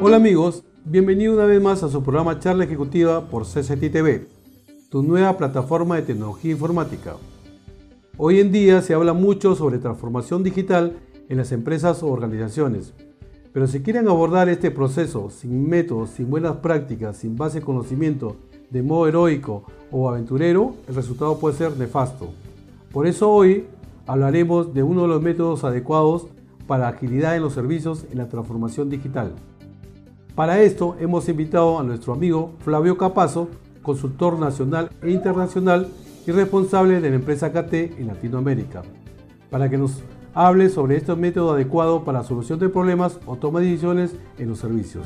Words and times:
Hola 0.00 0.18
amigos, 0.18 0.62
bienvenido 0.84 1.34
una 1.34 1.44
vez 1.44 1.60
más 1.60 1.82
a 1.82 1.88
su 1.88 2.04
programa 2.04 2.38
Charla 2.38 2.62
Ejecutiva 2.62 3.28
por 3.28 3.42
CCT 3.42 3.90
TV, 3.90 4.28
tu 4.90 5.02
nueva 5.02 5.36
plataforma 5.36 5.96
de 5.96 6.02
tecnología 6.02 6.52
informática. 6.52 7.16
Hoy 8.16 8.38
en 8.38 8.52
día 8.52 8.80
se 8.80 8.94
habla 8.94 9.12
mucho 9.12 9.56
sobre 9.56 9.78
transformación 9.78 10.44
digital 10.44 10.96
en 11.28 11.36
las 11.36 11.50
empresas 11.50 12.04
o 12.04 12.12
organizaciones, 12.12 12.94
pero 13.52 13.66
si 13.66 13.82
quieren 13.82 14.06
abordar 14.06 14.48
este 14.48 14.70
proceso 14.70 15.30
sin 15.30 15.68
métodos, 15.68 16.10
sin 16.10 16.30
buenas 16.30 16.58
prácticas, 16.58 17.16
sin 17.16 17.36
base 17.36 17.58
de 17.58 17.66
conocimiento, 17.66 18.36
de 18.70 18.84
modo 18.84 19.08
heroico 19.08 19.64
o 19.90 20.08
aventurero, 20.08 20.74
el 20.86 20.94
resultado 20.94 21.40
puede 21.40 21.56
ser 21.56 21.76
nefasto. 21.76 22.28
Por 22.92 23.08
eso 23.08 23.32
hoy 23.32 23.64
hablaremos 24.06 24.72
de 24.72 24.84
uno 24.84 25.02
de 25.02 25.08
los 25.08 25.22
métodos 25.22 25.64
adecuados 25.64 26.28
para 26.68 26.86
agilidad 26.86 27.34
en 27.34 27.42
los 27.42 27.54
servicios 27.54 28.06
en 28.12 28.18
la 28.18 28.28
transformación 28.28 28.90
digital. 28.90 29.32
Para 30.38 30.60
esto 30.60 30.94
hemos 31.00 31.28
invitado 31.28 31.80
a 31.80 31.82
nuestro 31.82 32.12
amigo 32.12 32.52
Flavio 32.60 32.96
Capazo, 32.96 33.48
consultor 33.82 34.38
nacional 34.38 34.88
e 35.02 35.10
internacional 35.10 35.88
y 36.28 36.30
responsable 36.30 37.00
de 37.00 37.10
la 37.10 37.16
empresa 37.16 37.50
KT 37.50 37.98
en 37.98 38.06
Latinoamérica, 38.06 38.82
para 39.50 39.68
que 39.68 39.76
nos 39.76 40.00
hable 40.34 40.68
sobre 40.68 40.96
este 40.96 41.16
método 41.16 41.54
adecuado 41.54 42.04
para 42.04 42.22
solución 42.22 42.60
de 42.60 42.68
problemas 42.68 43.18
o 43.26 43.34
toma 43.34 43.58
de 43.58 43.66
decisiones 43.66 44.14
en 44.38 44.48
los 44.50 44.60
servicios. 44.60 45.04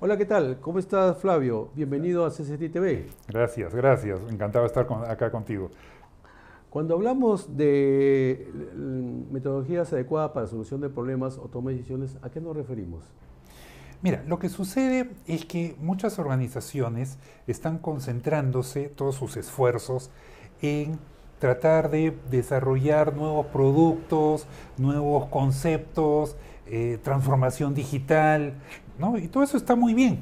Hola, 0.00 0.16
¿qué 0.16 0.24
tal? 0.24 0.58
¿Cómo 0.60 0.80
estás, 0.80 1.18
Flavio? 1.18 1.68
Bienvenido 1.76 2.26
a 2.26 2.30
CCT 2.30 2.72
TV. 2.72 3.06
Gracias, 3.28 3.72
gracias. 3.72 4.18
Encantado 4.28 4.64
de 4.64 4.66
estar 4.66 4.88
acá 5.08 5.30
contigo. 5.30 5.70
Cuando 6.70 6.94
hablamos 6.94 7.56
de 7.56 8.50
metodologías 9.30 9.92
adecuadas 9.92 10.32
para 10.32 10.46
solución 10.46 10.80
de 10.80 10.88
problemas 10.88 11.38
o 11.38 11.48
toma 11.48 11.70
de 11.70 11.76
decisiones, 11.76 12.16
¿a 12.22 12.30
qué 12.30 12.40
nos 12.40 12.56
referimos? 12.56 13.04
Mira, 14.02 14.22
lo 14.26 14.38
que 14.38 14.48
sucede 14.48 15.10
es 15.26 15.46
que 15.46 15.74
muchas 15.80 16.18
organizaciones 16.18 17.18
están 17.46 17.78
concentrándose 17.78 18.88
todos 18.88 19.14
sus 19.14 19.36
esfuerzos 19.36 20.10
en 20.60 20.98
tratar 21.38 21.90
de 21.90 22.16
desarrollar 22.30 23.14
nuevos 23.14 23.46
productos, 23.46 24.46
nuevos 24.76 25.26
conceptos, 25.26 26.36
eh, 26.66 26.98
transformación 27.02 27.74
digital, 27.74 28.54
¿no? 28.98 29.16
Y 29.18 29.28
todo 29.28 29.42
eso 29.42 29.56
está 29.56 29.76
muy 29.76 29.94
bien. 29.94 30.20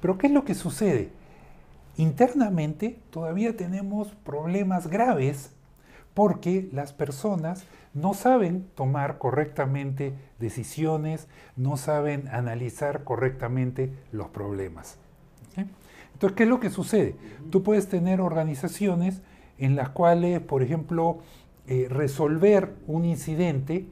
Pero 0.00 0.18
¿qué 0.18 0.26
es 0.26 0.32
lo 0.32 0.44
que 0.44 0.54
sucede? 0.54 1.10
Internamente 1.96 2.98
todavía 3.10 3.56
tenemos 3.56 4.08
problemas 4.24 4.88
graves 4.88 5.52
porque 6.14 6.68
las 6.72 6.92
personas 6.92 7.64
no 7.94 8.14
saben 8.14 8.66
tomar 8.74 9.18
correctamente 9.18 10.14
decisiones, 10.38 11.28
no 11.56 11.76
saben 11.76 12.28
analizar 12.28 13.04
correctamente 13.04 13.92
los 14.12 14.28
problemas. 14.28 14.98
Entonces, 16.12 16.36
¿qué 16.36 16.42
es 16.44 16.48
lo 16.48 16.60
que 16.60 16.70
sucede? 16.70 17.16
Tú 17.50 17.62
puedes 17.64 17.88
tener 17.88 18.20
organizaciones 18.20 19.22
en 19.58 19.74
las 19.74 19.88
cuales, 19.88 20.40
por 20.40 20.62
ejemplo, 20.62 21.18
eh, 21.66 21.88
resolver 21.90 22.76
un 22.86 23.04
incidente, 23.04 23.86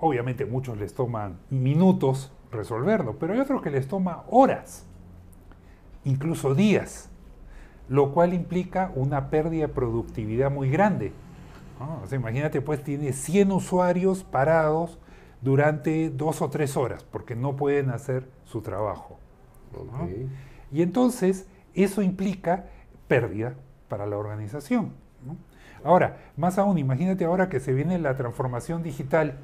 obviamente 0.00 0.46
muchos 0.46 0.78
les 0.78 0.94
toman 0.94 1.38
minutos 1.48 2.32
resolverlo, 2.50 3.18
pero 3.18 3.34
hay 3.34 3.40
otros 3.40 3.62
que 3.62 3.70
les 3.70 3.88
toma 3.88 4.24
horas, 4.30 4.84
incluso 6.04 6.54
días, 6.54 7.08
lo 7.88 8.12
cual 8.12 8.34
implica 8.34 8.92
una 8.94 9.30
pérdida 9.30 9.66
de 9.66 9.72
productividad 9.72 10.50
muy 10.50 10.70
grande. 10.70 11.12
imagínate, 12.12 12.60
pues 12.60 12.82
tiene 12.82 13.12
100 13.12 13.52
usuarios 13.52 14.24
parados 14.24 14.98
durante 15.40 16.10
dos 16.10 16.40
o 16.40 16.48
tres 16.48 16.76
horas 16.76 17.04
porque 17.04 17.34
no 17.34 17.56
pueden 17.56 17.90
hacer 17.90 18.28
su 18.44 18.62
trabajo. 18.62 19.18
Y 20.70 20.82
entonces 20.82 21.46
eso 21.74 22.02
implica 22.02 22.66
pérdida 23.08 23.54
para 23.88 24.06
la 24.06 24.16
organización. 24.16 24.92
Ahora, 25.84 26.18
más 26.36 26.58
aún, 26.58 26.78
imagínate 26.78 27.24
ahora 27.24 27.48
que 27.48 27.60
se 27.60 27.72
viene 27.72 27.98
la 27.98 28.16
transformación 28.16 28.82
digital 28.82 29.38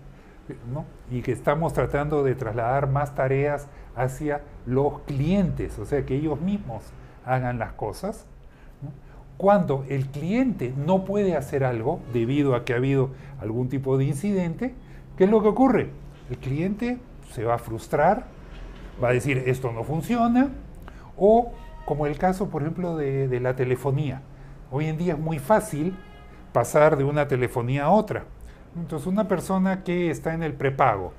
y 1.11 1.23
que 1.23 1.33
estamos 1.33 1.73
tratando 1.73 2.23
de 2.23 2.35
trasladar 2.35 2.89
más 2.89 3.15
tareas 3.15 3.69
hacia 3.97 4.43
los 4.65 5.01
clientes, 5.01 5.79
o 5.79 5.85
sea, 5.85 6.07
que 6.07 6.15
ellos 6.15 6.41
mismos 6.41 6.85
hagan 7.29 7.59
las 7.59 7.73
cosas. 7.73 8.27
Cuando 9.37 9.85
el 9.89 10.07
cliente 10.07 10.75
no 10.77 11.05
puede 11.05 11.37
hacer 11.37 11.63
algo 11.63 12.01
debido 12.13 12.55
a 12.55 12.65
que 12.65 12.73
ha 12.73 12.77
habido 12.77 13.11
algún 13.41 13.69
tipo 13.69 13.97
de 13.97 14.05
incidente, 14.05 14.75
¿qué 15.17 15.25
es 15.25 15.31
lo 15.31 15.43
que 15.43 15.49
ocurre? 15.49 15.91
El 16.29 16.39
cliente 16.39 16.99
se 17.31 17.45
va 17.45 17.55
a 17.55 17.59
frustrar, 17.59 18.25
va 19.03 19.09
a 19.09 19.13
decir 19.13 19.45
esto 19.47 19.71
no 19.71 19.85
funciona, 19.85 20.49
o 21.17 21.53
como 21.85 22.07
el 22.07 22.19
caso, 22.19 22.49
por 22.49 22.63
ejemplo, 22.63 22.97
de, 22.97 23.29
de 23.29 23.41
la 23.41 23.55
telefonía. 23.55 24.23
Hoy 24.73 24.87
en 24.87 24.99
día 24.99 25.13
es 25.13 25.19
muy 25.19 25.39
fácil 25.39 25.97
pasar 26.53 26.97
de 26.97 27.05
una 27.05 27.29
telefonía 27.29 27.85
a 27.85 27.91
otra 27.91 28.25
entonces, 28.77 29.07
una 29.07 29.29
persona 29.29 29.83
que 29.83 30.11
está 30.11 30.35
en 30.35 30.43
el 30.43 30.55
prepago, 30.55 31.13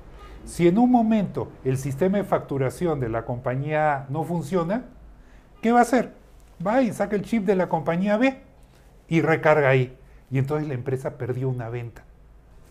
si 0.44 0.68
en 0.68 0.78
un 0.78 0.90
momento 0.90 1.50
el 1.64 1.76
sistema 1.76 2.18
de 2.18 2.24
facturación 2.24 3.00
de 3.00 3.08
la 3.08 3.24
compañía 3.24 4.06
no 4.08 4.24
funciona, 4.24 4.84
¿qué 5.60 5.72
va 5.72 5.80
a 5.80 5.82
hacer? 5.82 6.12
Va 6.64 6.82
y 6.82 6.92
saca 6.92 7.16
el 7.16 7.22
chip 7.22 7.44
de 7.44 7.56
la 7.56 7.68
compañía 7.68 8.16
B 8.16 8.38
y 9.08 9.20
recarga 9.20 9.68
ahí. 9.68 9.96
Y 10.30 10.38
entonces 10.38 10.68
la 10.68 10.74
empresa 10.74 11.18
perdió 11.18 11.48
una 11.48 11.68
venta. 11.68 12.04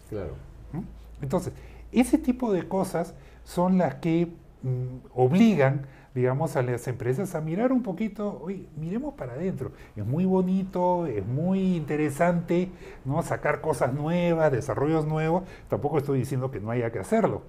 Claro. 0.10 0.36
¿Mm? 0.72 0.84
Entonces, 1.22 1.54
ese 1.92 2.18
tipo 2.18 2.54
de 2.54 2.68
cosas 2.68 3.14
son 3.44 3.78
las 3.78 3.96
que 3.96 4.28
mm, 4.64 5.08
obligan 5.14 5.88
digamos, 6.14 6.56
a 6.56 6.64
las 6.64 6.88
empresas 6.88 7.36
a 7.36 7.42
mirar 7.42 7.72
un 7.72 7.84
poquito, 7.84 8.42
oye, 8.44 8.66
miremos 8.76 9.14
para 9.14 9.34
adentro. 9.34 9.72
Es 9.96 10.06
muy 10.06 10.26
bonito, 10.26 11.06
es 11.06 11.26
muy 11.26 11.76
interesante, 11.76 12.70
¿no? 13.06 13.22
Sacar 13.22 13.62
cosas 13.62 13.94
nuevas, 13.94 14.52
desarrollos 14.52 15.06
nuevos. 15.06 15.44
Tampoco 15.68 15.98
estoy 15.98 16.20
diciendo 16.20 16.52
que 16.52 16.60
no 16.60 16.72
haya 16.72 16.92
que 16.92 17.00
hacerlo. 17.00 17.44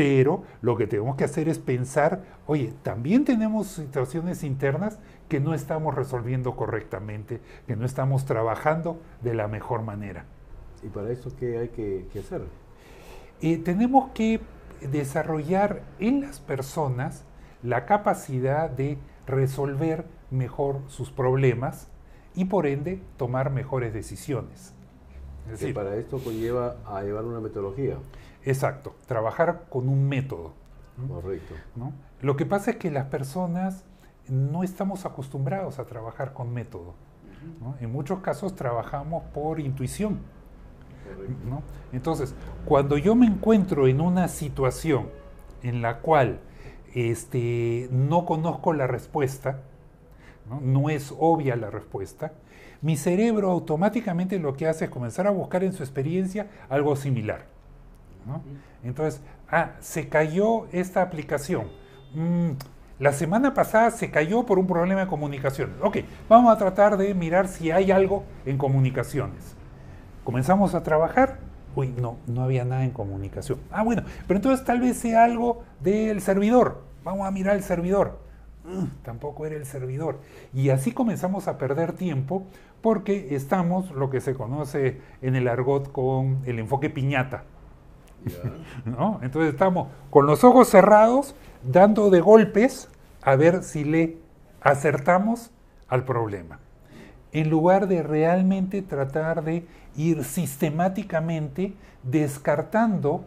Pero 0.00 0.44
lo 0.62 0.78
que 0.78 0.86
tenemos 0.86 1.14
que 1.16 1.24
hacer 1.24 1.50
es 1.50 1.58
pensar, 1.58 2.22
oye, 2.46 2.72
también 2.82 3.26
tenemos 3.26 3.66
situaciones 3.66 4.44
internas 4.44 4.98
que 5.28 5.40
no 5.40 5.52
estamos 5.52 5.94
resolviendo 5.94 6.56
correctamente, 6.56 7.42
que 7.66 7.76
no 7.76 7.84
estamos 7.84 8.24
trabajando 8.24 8.98
de 9.20 9.34
la 9.34 9.46
mejor 9.46 9.82
manera. 9.82 10.24
¿Y 10.82 10.86
para 10.86 11.10
eso 11.10 11.30
qué 11.38 11.58
hay 11.58 11.68
que, 11.68 12.06
hacer? 12.18 12.44
Eh, 13.42 13.58
tenemos 13.58 14.10
que 14.14 14.40
desarrollar 14.90 15.82
en 15.98 16.22
las 16.22 16.40
personas 16.40 17.26
la 17.62 17.84
capacidad 17.84 18.70
de 18.70 18.96
resolver 19.26 20.06
mejor 20.30 20.80
sus 20.86 21.10
problemas 21.10 21.88
y 22.34 22.46
por 22.46 22.66
ende 22.66 23.02
tomar 23.18 23.50
mejores 23.50 23.92
decisiones. 23.92 24.72
Es 25.44 25.60
decir, 25.60 25.74
para 25.74 25.94
esto 25.96 26.20
conlleva 26.24 26.76
a 26.86 27.02
llevar 27.02 27.26
una 27.26 27.40
metodología. 27.40 27.98
Exacto, 28.44 28.94
trabajar 29.06 29.66
con 29.68 29.88
un 29.88 30.08
método. 30.08 30.52
Correcto. 31.08 31.54
¿no? 31.76 31.92
Lo 32.20 32.36
que 32.36 32.46
pasa 32.46 32.72
es 32.72 32.76
que 32.76 32.90
las 32.90 33.06
personas 33.06 33.84
no 34.28 34.62
estamos 34.62 35.04
acostumbrados 35.06 35.78
a 35.78 35.84
trabajar 35.84 36.32
con 36.32 36.52
método. 36.52 36.94
En 37.80 37.90
muchos 37.90 38.20
casos 38.20 38.54
trabajamos 38.54 39.24
por 39.32 39.60
intuición. 39.60 40.18
¿no? 41.48 41.62
Entonces, 41.92 42.34
cuando 42.64 42.98
yo 42.98 43.14
me 43.14 43.26
encuentro 43.26 43.88
en 43.88 44.00
una 44.00 44.28
situación 44.28 45.08
en 45.62 45.82
la 45.82 45.98
cual 45.98 46.40
este, 46.94 47.88
no 47.90 48.26
conozco 48.26 48.72
la 48.72 48.86
respuesta, 48.86 49.60
¿no? 50.62 50.90
es 50.90 51.14
obvia 51.18 51.56
la 51.56 51.70
respuesta, 51.70 52.32
mi 52.82 52.96
cerebro 52.96 53.50
automáticamente 53.50 54.38
lo 54.38 54.54
que 54.54 54.66
hace 54.66 54.86
es 54.86 54.90
comenzar 54.90 55.26
a 55.26 55.30
buscar 55.30 55.64
en 55.64 55.72
su 55.72 55.82
experiencia 55.82 56.48
algo 56.68 56.96
similar. 56.96 57.46
Entonces, 58.82 59.20
ah, 59.50 59.72
se 59.80 60.08
cayó 60.08 60.66
esta 60.72 61.02
aplicación. 61.02 61.68
Mm, 62.14 62.52
la 62.98 63.12
semana 63.12 63.54
pasada 63.54 63.90
se 63.90 64.10
cayó 64.10 64.44
por 64.44 64.58
un 64.58 64.66
problema 64.66 65.00
de 65.00 65.06
comunicación. 65.06 65.74
Ok, 65.82 65.98
vamos 66.28 66.52
a 66.52 66.58
tratar 66.58 66.96
de 66.96 67.14
mirar 67.14 67.48
si 67.48 67.70
hay 67.70 67.90
algo 67.90 68.24
en 68.44 68.58
comunicaciones. 68.58 69.54
Comenzamos 70.24 70.74
a 70.74 70.82
trabajar. 70.82 71.38
Uy, 71.74 71.88
no, 71.88 72.18
no 72.26 72.42
había 72.42 72.64
nada 72.64 72.84
en 72.84 72.90
comunicación. 72.90 73.58
Ah, 73.70 73.82
bueno, 73.82 74.02
pero 74.26 74.38
entonces 74.38 74.66
tal 74.66 74.80
vez 74.80 74.98
sea 74.98 75.24
algo 75.24 75.62
del 75.80 76.20
servidor. 76.20 76.82
Vamos 77.04 77.26
a 77.26 77.30
mirar 77.30 77.56
el 77.56 77.62
servidor. 77.62 78.18
Mm, 78.64 79.02
tampoco 79.02 79.46
era 79.46 79.56
el 79.56 79.64
servidor. 79.64 80.20
Y 80.52 80.70
así 80.70 80.92
comenzamos 80.92 81.48
a 81.48 81.56
perder 81.56 81.94
tiempo 81.94 82.46
porque 82.82 83.34
estamos, 83.34 83.90
lo 83.92 84.10
que 84.10 84.20
se 84.20 84.34
conoce 84.34 85.00
en 85.22 85.36
el 85.36 85.48
argot, 85.48 85.90
con 85.92 86.42
el 86.44 86.58
enfoque 86.58 86.90
piñata. 86.90 87.44
¿No? 88.84 89.20
Entonces 89.22 89.52
estamos 89.52 89.88
con 90.10 90.26
los 90.26 90.44
ojos 90.44 90.68
cerrados, 90.68 91.34
dando 91.62 92.10
de 92.10 92.20
golpes 92.20 92.88
a 93.22 93.36
ver 93.36 93.62
si 93.62 93.84
le 93.84 94.18
acertamos 94.60 95.50
al 95.88 96.04
problema. 96.04 96.60
en 97.32 97.48
lugar 97.50 97.86
de 97.88 98.02
realmente 98.02 98.82
tratar 98.82 99.44
de 99.44 99.66
ir 99.96 100.24
sistemáticamente 100.24 101.74
descartando 102.02 103.24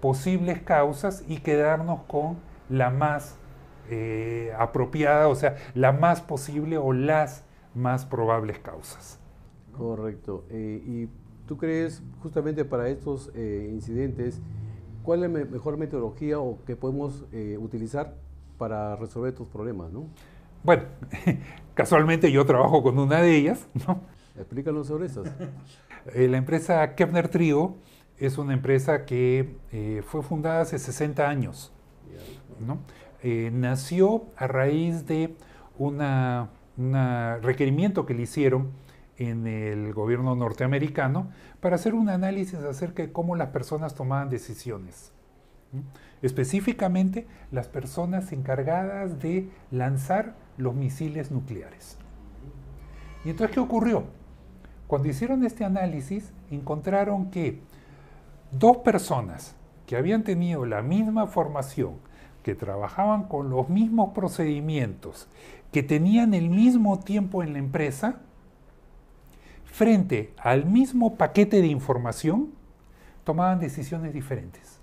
posibles 0.00 0.60
causas 0.62 1.24
y 1.28 1.38
quedarnos 1.38 2.02
con 2.08 2.38
la 2.68 2.90
más 2.90 3.36
eh, 3.90 4.52
apropiada, 4.58 5.28
o 5.28 5.34
sea, 5.34 5.56
la 5.74 5.92
más 5.92 6.20
posible 6.20 6.78
o 6.78 6.92
las 6.92 7.44
más 7.74 8.06
probables 8.06 8.58
causas. 8.58 9.18
Correcto. 9.72 10.44
Eh, 10.50 10.82
¿Y 10.84 11.08
tú 11.48 11.56
crees 11.56 12.00
justamente 12.22 12.64
para 12.64 12.88
estos 12.88 13.32
eh, 13.34 13.68
incidentes, 13.72 14.40
cuál 15.02 15.24
es 15.24 15.30
la 15.30 15.44
mejor 15.46 15.76
metodología 15.76 16.38
o 16.38 16.62
que 16.64 16.76
podemos 16.76 17.24
utilizar 17.58 18.14
para 18.58 18.94
resolver 18.94 19.32
estos 19.32 19.48
problemas? 19.48 19.90
¿no? 19.90 20.06
Bueno, 20.62 20.84
casualmente 21.74 22.30
yo 22.30 22.44
trabajo 22.46 22.82
con 22.82 22.98
una 22.98 23.20
de 23.22 23.36
ellas. 23.36 23.66
¿no? 23.88 24.02
Explícanos 24.36 24.86
sobre 24.86 25.06
esas. 25.06 25.32
la 26.14 26.36
empresa 26.36 26.94
Kepner 26.94 27.28
Trio 27.28 27.76
es 28.18 28.38
una 28.38 28.52
empresa 28.52 29.04
que 29.04 29.56
fue 30.06 30.22
fundada 30.22 30.60
hace 30.60 30.78
60 30.78 31.28
años. 31.28 31.72
¿no? 32.60 32.78
Eh, 33.22 33.50
nació 33.52 34.26
a 34.36 34.46
raíz 34.46 35.06
de 35.06 35.34
un 35.76 35.98
requerimiento 37.42 38.06
que 38.06 38.14
le 38.14 38.22
hicieron 38.22 38.68
en 39.18 39.46
el 39.46 39.92
gobierno 39.92 40.34
norteamericano 40.34 41.28
para 41.60 41.74
hacer 41.74 41.94
un 41.94 42.08
análisis 42.08 42.60
acerca 42.60 43.02
de 43.02 43.12
cómo 43.12 43.36
las 43.36 43.48
personas 43.48 43.94
tomaban 43.94 44.30
decisiones. 44.30 45.12
Específicamente 46.22 47.26
las 47.50 47.68
personas 47.68 48.32
encargadas 48.32 49.20
de 49.20 49.50
lanzar 49.70 50.34
los 50.56 50.74
misiles 50.74 51.30
nucleares. 51.30 51.98
¿Y 53.24 53.30
entonces 53.30 53.54
qué 53.54 53.60
ocurrió? 53.60 54.04
Cuando 54.86 55.08
hicieron 55.08 55.44
este 55.44 55.64
análisis 55.64 56.32
encontraron 56.50 57.30
que 57.30 57.60
dos 58.52 58.78
personas 58.78 59.54
que 59.86 59.96
habían 59.96 60.22
tenido 60.22 60.64
la 60.64 60.82
misma 60.82 61.26
formación, 61.26 61.94
que 62.42 62.54
trabajaban 62.54 63.24
con 63.24 63.50
los 63.50 63.68
mismos 63.68 64.14
procedimientos, 64.14 65.28
que 65.72 65.82
tenían 65.82 66.32
el 66.34 66.48
mismo 66.48 66.98
tiempo 67.00 67.42
en 67.42 67.52
la 67.52 67.58
empresa, 67.58 68.20
frente 69.70 70.32
al 70.38 70.66
mismo 70.66 71.16
paquete 71.16 71.60
de 71.60 71.68
información, 71.68 72.52
tomaban 73.24 73.60
decisiones 73.60 74.12
diferentes. 74.12 74.80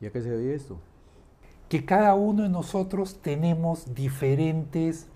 ¿Y 0.00 0.06
a 0.06 0.10
qué 0.10 0.20
se 0.20 0.30
debía 0.30 0.54
esto? 0.54 0.78
Que 1.68 1.84
cada 1.84 2.14
uno 2.14 2.42
de 2.42 2.48
nosotros 2.48 3.20
tenemos 3.22 3.94
diferentes 3.94 5.06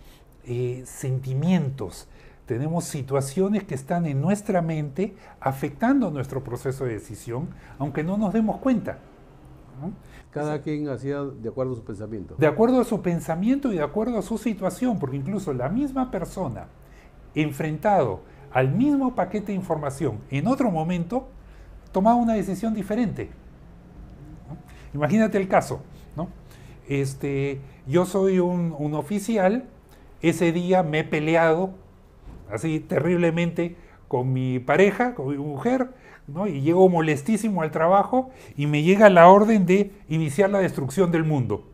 eh, 0.44 0.82
sentimientos, 0.86 2.08
tenemos 2.46 2.84
situaciones 2.84 3.64
que 3.64 3.74
están 3.74 4.06
en 4.06 4.22
nuestra 4.22 4.62
mente 4.62 5.16
afectando 5.40 6.10
nuestro 6.12 6.44
proceso 6.44 6.84
de 6.84 6.92
decisión, 6.92 7.48
aunque 7.78 8.04
no 8.04 8.16
nos 8.16 8.32
demos 8.32 8.58
cuenta. 8.58 9.00
Cada 10.30 10.62
quien 10.62 10.88
hacía 10.88 11.22
de 11.22 11.48
acuerdo 11.48 11.72
a 11.72 11.76
su 11.76 11.84
pensamiento. 11.84 12.36
De 12.38 12.46
acuerdo 12.46 12.80
a 12.80 12.84
su 12.84 13.02
pensamiento 13.02 13.72
y 13.72 13.76
de 13.76 13.82
acuerdo 13.82 14.18
a 14.18 14.22
su 14.22 14.38
situación, 14.38 14.98
porque 14.98 15.16
incluso 15.16 15.52
la 15.52 15.68
misma 15.68 16.10
persona 16.10 16.68
enfrentado 17.36 18.22
al 18.52 18.72
mismo 18.72 19.14
paquete 19.14 19.48
de 19.48 19.54
información 19.54 20.18
en 20.30 20.48
otro 20.48 20.70
momento, 20.70 21.28
tomaba 21.92 22.16
una 22.16 22.34
decisión 22.34 22.74
diferente. 22.74 23.30
Imagínate 24.94 25.38
el 25.38 25.46
caso, 25.46 25.82
¿no? 26.16 26.28
Este, 26.88 27.60
yo 27.86 28.06
soy 28.06 28.38
un, 28.38 28.74
un 28.76 28.94
oficial, 28.94 29.64
ese 30.22 30.52
día 30.52 30.82
me 30.82 31.00
he 31.00 31.04
peleado 31.04 31.70
así 32.50 32.80
terriblemente 32.80 33.76
con 34.08 34.32
mi 34.32 34.58
pareja, 34.58 35.14
con 35.14 35.28
mi 35.28 35.36
mujer, 35.36 35.90
y 36.46 36.60
llego 36.60 36.88
molestísimo 36.88 37.62
al 37.62 37.70
trabajo 37.70 38.30
y 38.56 38.66
me 38.66 38.82
llega 38.82 39.08
la 39.10 39.28
orden 39.28 39.66
de 39.66 39.92
iniciar 40.08 40.50
la 40.50 40.58
destrucción 40.58 41.12
del 41.12 41.24
mundo. 41.24 41.64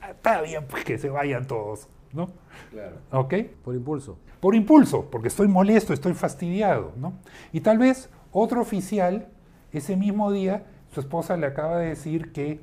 Ah, 0.00 0.10
está 0.10 0.42
bien, 0.42 0.66
pues 0.68 0.84
que 0.84 0.98
se 0.98 1.08
vayan 1.08 1.46
todos, 1.46 1.88
¿no? 2.12 2.30
Claro. 2.70 2.96
¿Ok? 3.10 3.34
Por 3.64 3.74
impulso. 3.74 4.18
Por 4.40 4.54
impulso, 4.54 5.10
porque 5.10 5.28
estoy 5.28 5.48
molesto, 5.48 5.92
estoy 5.92 6.14
fastidiado, 6.14 6.92
¿no? 6.96 7.14
Y 7.52 7.60
tal 7.60 7.78
vez 7.78 8.10
otro 8.32 8.60
oficial, 8.60 9.28
ese 9.72 9.96
mismo 9.96 10.30
día, 10.30 10.66
su 10.92 11.00
esposa 11.00 11.36
le 11.36 11.46
acaba 11.46 11.78
de 11.78 11.88
decir 11.88 12.32
que 12.32 12.60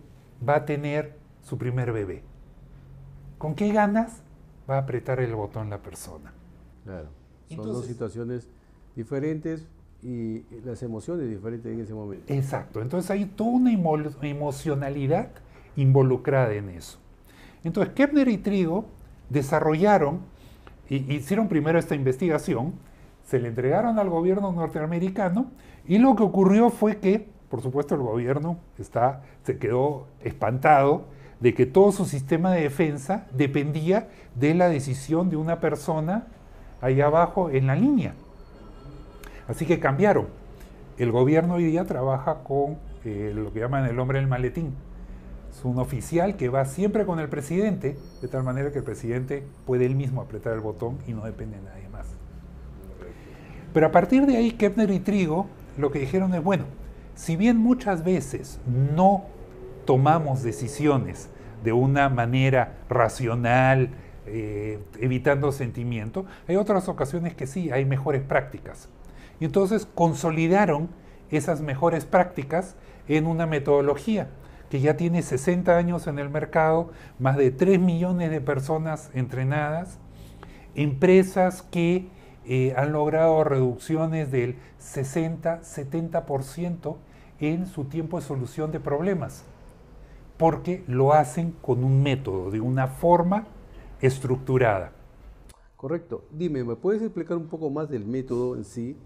va 0.47 0.55
a 0.55 0.65
tener 0.65 1.17
su 1.41 1.57
primer 1.57 1.91
bebé. 1.91 2.23
¿Con 3.37 3.55
qué 3.55 3.71
ganas 3.71 4.23
va 4.69 4.75
a 4.75 4.79
apretar 4.79 5.19
el 5.19 5.35
botón 5.35 5.69
la 5.69 5.81
persona? 5.81 6.33
Claro. 6.83 7.09
Son 7.49 7.65
dos 7.65 7.85
situaciones 7.85 8.47
diferentes, 8.95 9.67
y 10.05 10.45
las 10.63 10.83
emociones 10.83 11.27
diferentes 11.27 11.73
en 11.73 11.79
ese 11.79 11.93
momento. 11.93 12.31
Exacto, 12.31 12.79
entonces 12.79 13.09
hay 13.09 13.25
toda 13.25 13.49
una 13.49 13.71
emocionalidad 13.71 15.31
involucrada 15.75 16.53
en 16.53 16.69
eso. 16.69 16.99
Entonces 17.63 17.93
Kepner 17.95 18.27
y 18.27 18.37
Trigo 18.37 18.85
desarrollaron, 19.29 20.19
y 20.89 21.13
hicieron 21.13 21.47
primero 21.47 21.79
esta 21.79 21.95
investigación, 21.95 22.73
se 23.25 23.39
le 23.39 23.47
entregaron 23.47 23.97
al 23.97 24.09
gobierno 24.09 24.51
norteamericano 24.51 25.47
y 25.87 25.97
lo 25.97 26.15
que 26.15 26.23
ocurrió 26.23 26.69
fue 26.69 26.97
que, 26.97 27.27
por 27.49 27.61
supuesto, 27.61 27.95
el 27.95 28.01
gobierno 28.01 28.57
está, 28.77 29.23
se 29.43 29.57
quedó 29.57 30.07
espantado 30.21 31.05
de 31.39 31.53
que 31.53 31.65
todo 31.65 31.91
su 31.91 32.05
sistema 32.05 32.51
de 32.51 32.61
defensa 32.61 33.27
dependía 33.33 34.09
de 34.35 34.53
la 34.53 34.69
decisión 34.69 35.29
de 35.29 35.37
una 35.37 35.59
persona 35.59 36.27
ahí 36.81 37.01
abajo 37.01 37.49
en 37.49 37.67
la 37.67 37.75
línea. 37.75 38.13
Así 39.47 39.65
que 39.65 39.79
cambiaron. 39.79 40.27
El 40.97 41.11
gobierno 41.11 41.55
hoy 41.55 41.65
día 41.65 41.85
trabaja 41.85 42.43
con 42.43 42.77
eh, 43.03 43.31
lo 43.35 43.51
que 43.51 43.59
llaman 43.59 43.85
el 43.85 43.99
hombre 43.99 44.19
del 44.19 44.27
maletín. 44.27 44.73
Es 45.55 45.63
un 45.63 45.79
oficial 45.79 46.35
que 46.35 46.49
va 46.49 46.65
siempre 46.65 47.05
con 47.05 47.19
el 47.19 47.29
presidente, 47.29 47.97
de 48.21 48.27
tal 48.27 48.43
manera 48.43 48.73
que 48.73 48.79
el 48.79 48.83
presidente 48.83 49.47
puede 49.65 49.85
él 49.85 49.95
mismo 49.95 50.21
apretar 50.21 50.53
el 50.53 50.59
botón 50.59 50.97
y 51.07 51.13
no 51.13 51.23
depende 51.23 51.55
de 51.55 51.63
nadie 51.63 51.87
más. 51.87 52.07
Pero 53.73 53.87
a 53.87 53.91
partir 53.91 54.25
de 54.25 54.35
ahí, 54.35 54.51
Kepner 54.51 54.91
y 54.91 54.99
Trigo 54.99 55.47
lo 55.77 55.91
que 55.91 55.99
dijeron 55.99 56.33
es, 56.33 56.43
bueno, 56.43 56.65
si 57.15 57.37
bien 57.37 57.55
muchas 57.57 58.03
veces 58.03 58.59
no 58.65 59.25
tomamos 59.85 60.43
decisiones 60.43 61.29
de 61.63 61.71
una 61.71 62.09
manera 62.09 62.79
racional, 62.89 63.91
eh, 64.25 64.79
evitando 64.99 65.53
sentimiento, 65.53 66.25
hay 66.49 66.57
otras 66.57 66.89
ocasiones 66.89 67.33
que 67.33 67.47
sí, 67.47 67.71
hay 67.71 67.85
mejores 67.85 68.23
prácticas. 68.23 68.89
Y 69.39 69.45
entonces 69.45 69.87
consolidaron 69.95 70.89
esas 71.31 71.61
mejores 71.61 72.03
prácticas 72.03 72.75
en 73.07 73.25
una 73.25 73.45
metodología 73.45 74.27
que 74.75 74.81
ya 74.81 74.97
tiene 74.97 75.21
60 75.21 75.77
años 75.77 76.05
en 76.05 76.19
el 76.19 76.29
mercado, 76.29 76.91
más 77.17 77.37
de 77.37 77.49
3 77.49 77.79
millones 77.79 78.29
de 78.29 78.41
personas 78.41 79.09
entrenadas, 79.13 79.99
empresas 80.75 81.61
que 81.61 82.09
eh, 82.43 82.73
han 82.75 82.91
logrado 82.91 83.45
reducciones 83.45 84.33
del 84.33 84.57
60-70% 84.81 86.97
en 87.39 87.67
su 87.67 87.85
tiempo 87.85 88.19
de 88.19 88.25
solución 88.25 88.73
de 88.73 88.81
problemas, 88.81 89.45
porque 90.35 90.83
lo 90.87 91.13
hacen 91.13 91.55
con 91.61 91.85
un 91.85 92.03
método, 92.03 92.51
de 92.51 92.59
una 92.59 92.87
forma 92.87 93.47
estructurada. 94.01 94.91
Correcto. 95.77 96.25
Dime, 96.31 96.65
¿me 96.65 96.75
puedes 96.75 97.01
explicar 97.01 97.37
un 97.37 97.47
poco 97.47 97.69
más 97.69 97.89
del 97.89 98.05
método 98.05 98.57
en 98.57 98.65
sí? 98.65 98.97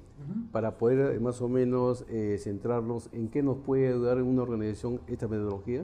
Para 0.52 0.78
poder 0.78 1.16
eh, 1.16 1.20
más 1.20 1.42
o 1.42 1.50
menos 1.50 2.06
eh, 2.10 2.38
centrarnos 2.40 3.10
en 3.14 3.30
qué 3.30 3.44
nos 3.44 3.58
puede 3.58 3.90
ayudar 3.90 4.18
en 4.18 4.26
una 4.26 4.44
organización 4.44 5.02
esta 5.08 5.28
metodología? 5.28 5.84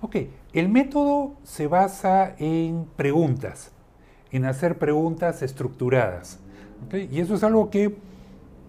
Ok, 0.00 0.16
el 0.52 0.68
método 0.68 1.34
se 1.42 1.66
basa 1.66 2.34
en 2.38 2.86
preguntas, 2.96 3.72
en 4.30 4.46
hacer 4.46 4.78
preguntas 4.78 5.42
estructuradas. 5.42 6.40
Y 6.92 7.20
eso 7.20 7.34
es 7.34 7.44
algo 7.44 7.68
que 7.68 7.94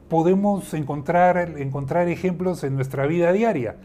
podemos 0.09 0.73
encontrar, 0.73 1.38
encontrar 1.57 2.09
ejemplos 2.09 2.65
en 2.65 2.75
nuestra 2.75 3.07
vida 3.07 3.31
diaria. 3.31 3.77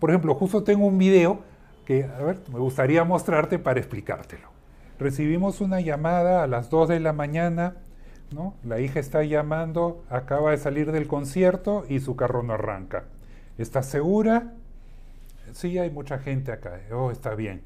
Por 0.00 0.08
ejemplo, 0.08 0.34
justo 0.34 0.62
tengo 0.62 0.86
un 0.86 0.96
video 0.96 1.40
que 1.84 2.04
a 2.04 2.22
ver, 2.22 2.40
me 2.50 2.58
gustaría 2.58 3.04
mostrarte 3.04 3.58
para 3.58 3.78
explicártelo. 3.78 4.48
Recibimos 4.98 5.60
una 5.60 5.80
llamada 5.80 6.42
a 6.42 6.46
las 6.46 6.70
2 6.70 6.88
de 6.88 7.00
la 7.00 7.12
mañana 7.12 7.76
la 8.64 8.80
hija 8.80 9.00
está 9.00 9.22
llamando, 9.24 10.04
acaba 10.10 10.50
de 10.50 10.58
salir 10.58 10.92
del 10.92 11.06
concierto 11.06 11.84
y 11.88 12.00
su 12.00 12.14
carro 12.16 12.42
no 12.42 12.54
arranca. 12.54 13.04
¿Estás 13.56 13.86
segura? 13.86 14.52
Sí, 15.52 15.78
hay 15.78 15.90
mucha 15.90 16.18
gente 16.18 16.52
acá. 16.52 16.80
Oh, 16.92 17.10
está 17.10 17.34
bien. 17.34 17.62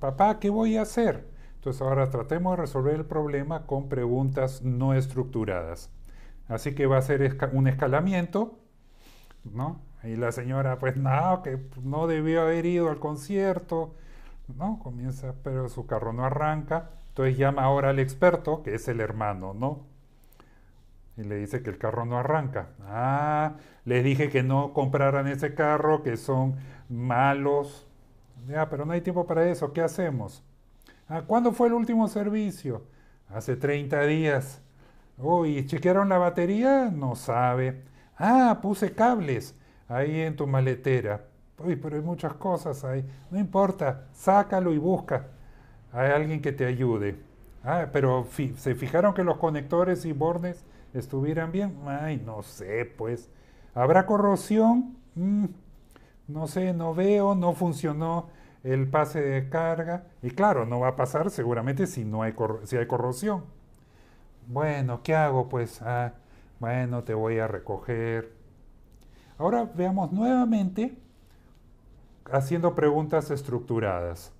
Papá, 0.00 0.38
¿qué 0.38 0.48
voy 0.48 0.76
a 0.76 0.82
hacer? 0.82 1.26
Entonces 1.56 1.82
ahora 1.82 2.08
tratemos 2.08 2.56
de 2.56 2.62
resolver 2.62 2.94
el 2.94 3.04
problema 3.04 3.66
con 3.66 3.88
preguntas 3.88 4.62
no 4.62 4.94
estructuradas. 4.94 5.90
Así 6.46 6.74
que 6.74 6.86
va 6.86 6.98
a 6.98 7.02
ser 7.02 7.36
un 7.52 7.66
escalamiento, 7.66 8.58
¿no? 9.44 9.80
Y 10.04 10.14
la 10.14 10.30
señora, 10.30 10.78
pues 10.78 10.96
no, 10.96 11.42
que 11.42 11.58
no 11.82 12.06
debió 12.06 12.42
haber 12.42 12.64
ido 12.64 12.88
al 12.88 13.00
concierto, 13.00 13.94
¿no? 14.56 14.78
Comienza, 14.78 15.34
pero 15.42 15.68
su 15.68 15.86
carro 15.86 16.12
no 16.12 16.24
arranca. 16.24 16.90
Entonces 17.18 17.36
llama 17.36 17.64
ahora 17.64 17.90
al 17.90 17.98
experto, 17.98 18.62
que 18.62 18.76
es 18.76 18.86
el 18.86 19.00
hermano, 19.00 19.52
¿no? 19.52 19.80
Y 21.16 21.24
le 21.24 21.34
dice 21.34 21.64
que 21.64 21.70
el 21.70 21.76
carro 21.76 22.04
no 22.04 22.16
arranca. 22.16 22.68
Ah, 22.86 23.56
les 23.84 24.04
dije 24.04 24.28
que 24.30 24.44
no 24.44 24.72
compraran 24.72 25.26
ese 25.26 25.52
carro, 25.52 26.04
que 26.04 26.16
son 26.16 26.54
malos. 26.88 27.88
Ya, 28.46 28.70
pero 28.70 28.84
no 28.84 28.92
hay 28.92 29.00
tiempo 29.00 29.26
para 29.26 29.50
eso. 29.50 29.72
¿Qué 29.72 29.80
hacemos? 29.80 30.44
Ah, 31.08 31.22
¿cuándo 31.26 31.50
fue 31.50 31.66
el 31.66 31.72
último 31.72 32.06
servicio? 32.06 32.84
Hace 33.28 33.56
30 33.56 34.00
días. 34.02 34.62
Uy, 35.16 35.66
¿chequearon 35.66 36.08
la 36.08 36.18
batería? 36.18 36.88
No 36.88 37.16
sabe. 37.16 37.82
Ah, 38.16 38.60
puse 38.62 38.92
cables 38.92 39.56
ahí 39.88 40.20
en 40.20 40.36
tu 40.36 40.46
maletera. 40.46 41.24
Uy, 41.58 41.74
pero 41.74 41.96
hay 41.96 42.02
muchas 42.02 42.34
cosas 42.34 42.84
ahí. 42.84 43.04
No 43.28 43.40
importa, 43.40 44.06
sácalo 44.12 44.72
y 44.72 44.78
busca. 44.78 45.26
Hay 45.92 46.10
alguien 46.10 46.40
que 46.40 46.52
te 46.52 46.66
ayude. 46.66 47.16
Ah, 47.64 47.86
pero 47.92 48.26
¿se 48.56 48.74
fijaron 48.74 49.14
que 49.14 49.24
los 49.24 49.38
conectores 49.38 50.04
y 50.04 50.12
bordes 50.12 50.64
estuvieran 50.94 51.52
bien? 51.52 51.76
Ay, 51.86 52.22
no 52.24 52.42
sé, 52.42 52.84
pues. 52.96 53.30
¿Habrá 53.74 54.06
corrosión? 54.06 54.96
Mm, 55.14 55.46
no 56.28 56.46
sé, 56.46 56.72
no 56.72 56.94
veo, 56.94 57.34
no 57.34 57.52
funcionó 57.54 58.28
el 58.64 58.88
pase 58.88 59.20
de 59.20 59.48
carga. 59.48 60.04
Y 60.22 60.30
claro, 60.30 60.66
no 60.66 60.80
va 60.80 60.88
a 60.88 60.96
pasar 60.96 61.30
seguramente 61.30 61.86
si, 61.86 62.04
no 62.04 62.22
hay, 62.22 62.34
si 62.64 62.76
hay 62.76 62.86
corrosión. 62.86 63.44
Bueno, 64.46 65.02
¿qué 65.02 65.14
hago? 65.14 65.48
Pues, 65.48 65.82
ah, 65.82 66.12
bueno, 66.60 67.04
te 67.04 67.14
voy 67.14 67.38
a 67.38 67.48
recoger. 67.48 68.32
Ahora 69.38 69.68
veamos 69.74 70.12
nuevamente 70.12 70.96
haciendo 72.30 72.74
preguntas 72.74 73.30
estructuradas. 73.30 74.32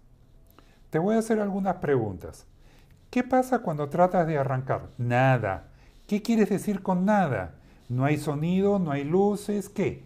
Te 0.91 0.99
voy 0.99 1.17
a 1.17 1.19
hacer 1.19 1.41
algunas 1.41 1.77
preguntas. 1.77 2.47
¿Qué 3.11 3.23
pasa 3.23 3.61
cuando 3.61 3.89
tratas 3.89 4.27
de 4.27 4.39
arrancar? 4.39 4.89
Nada. 4.99 5.69
¿Qué 6.07 6.23
quieres 6.23 6.49
decir 6.49 6.83
con 6.83 7.05
nada? 7.05 7.55
No 7.89 8.05
hay 8.05 8.17
sonido, 8.19 8.79
no 8.79 8.91
hay 8.91 9.05
luces, 9.05 9.69
¿qué? 9.69 10.05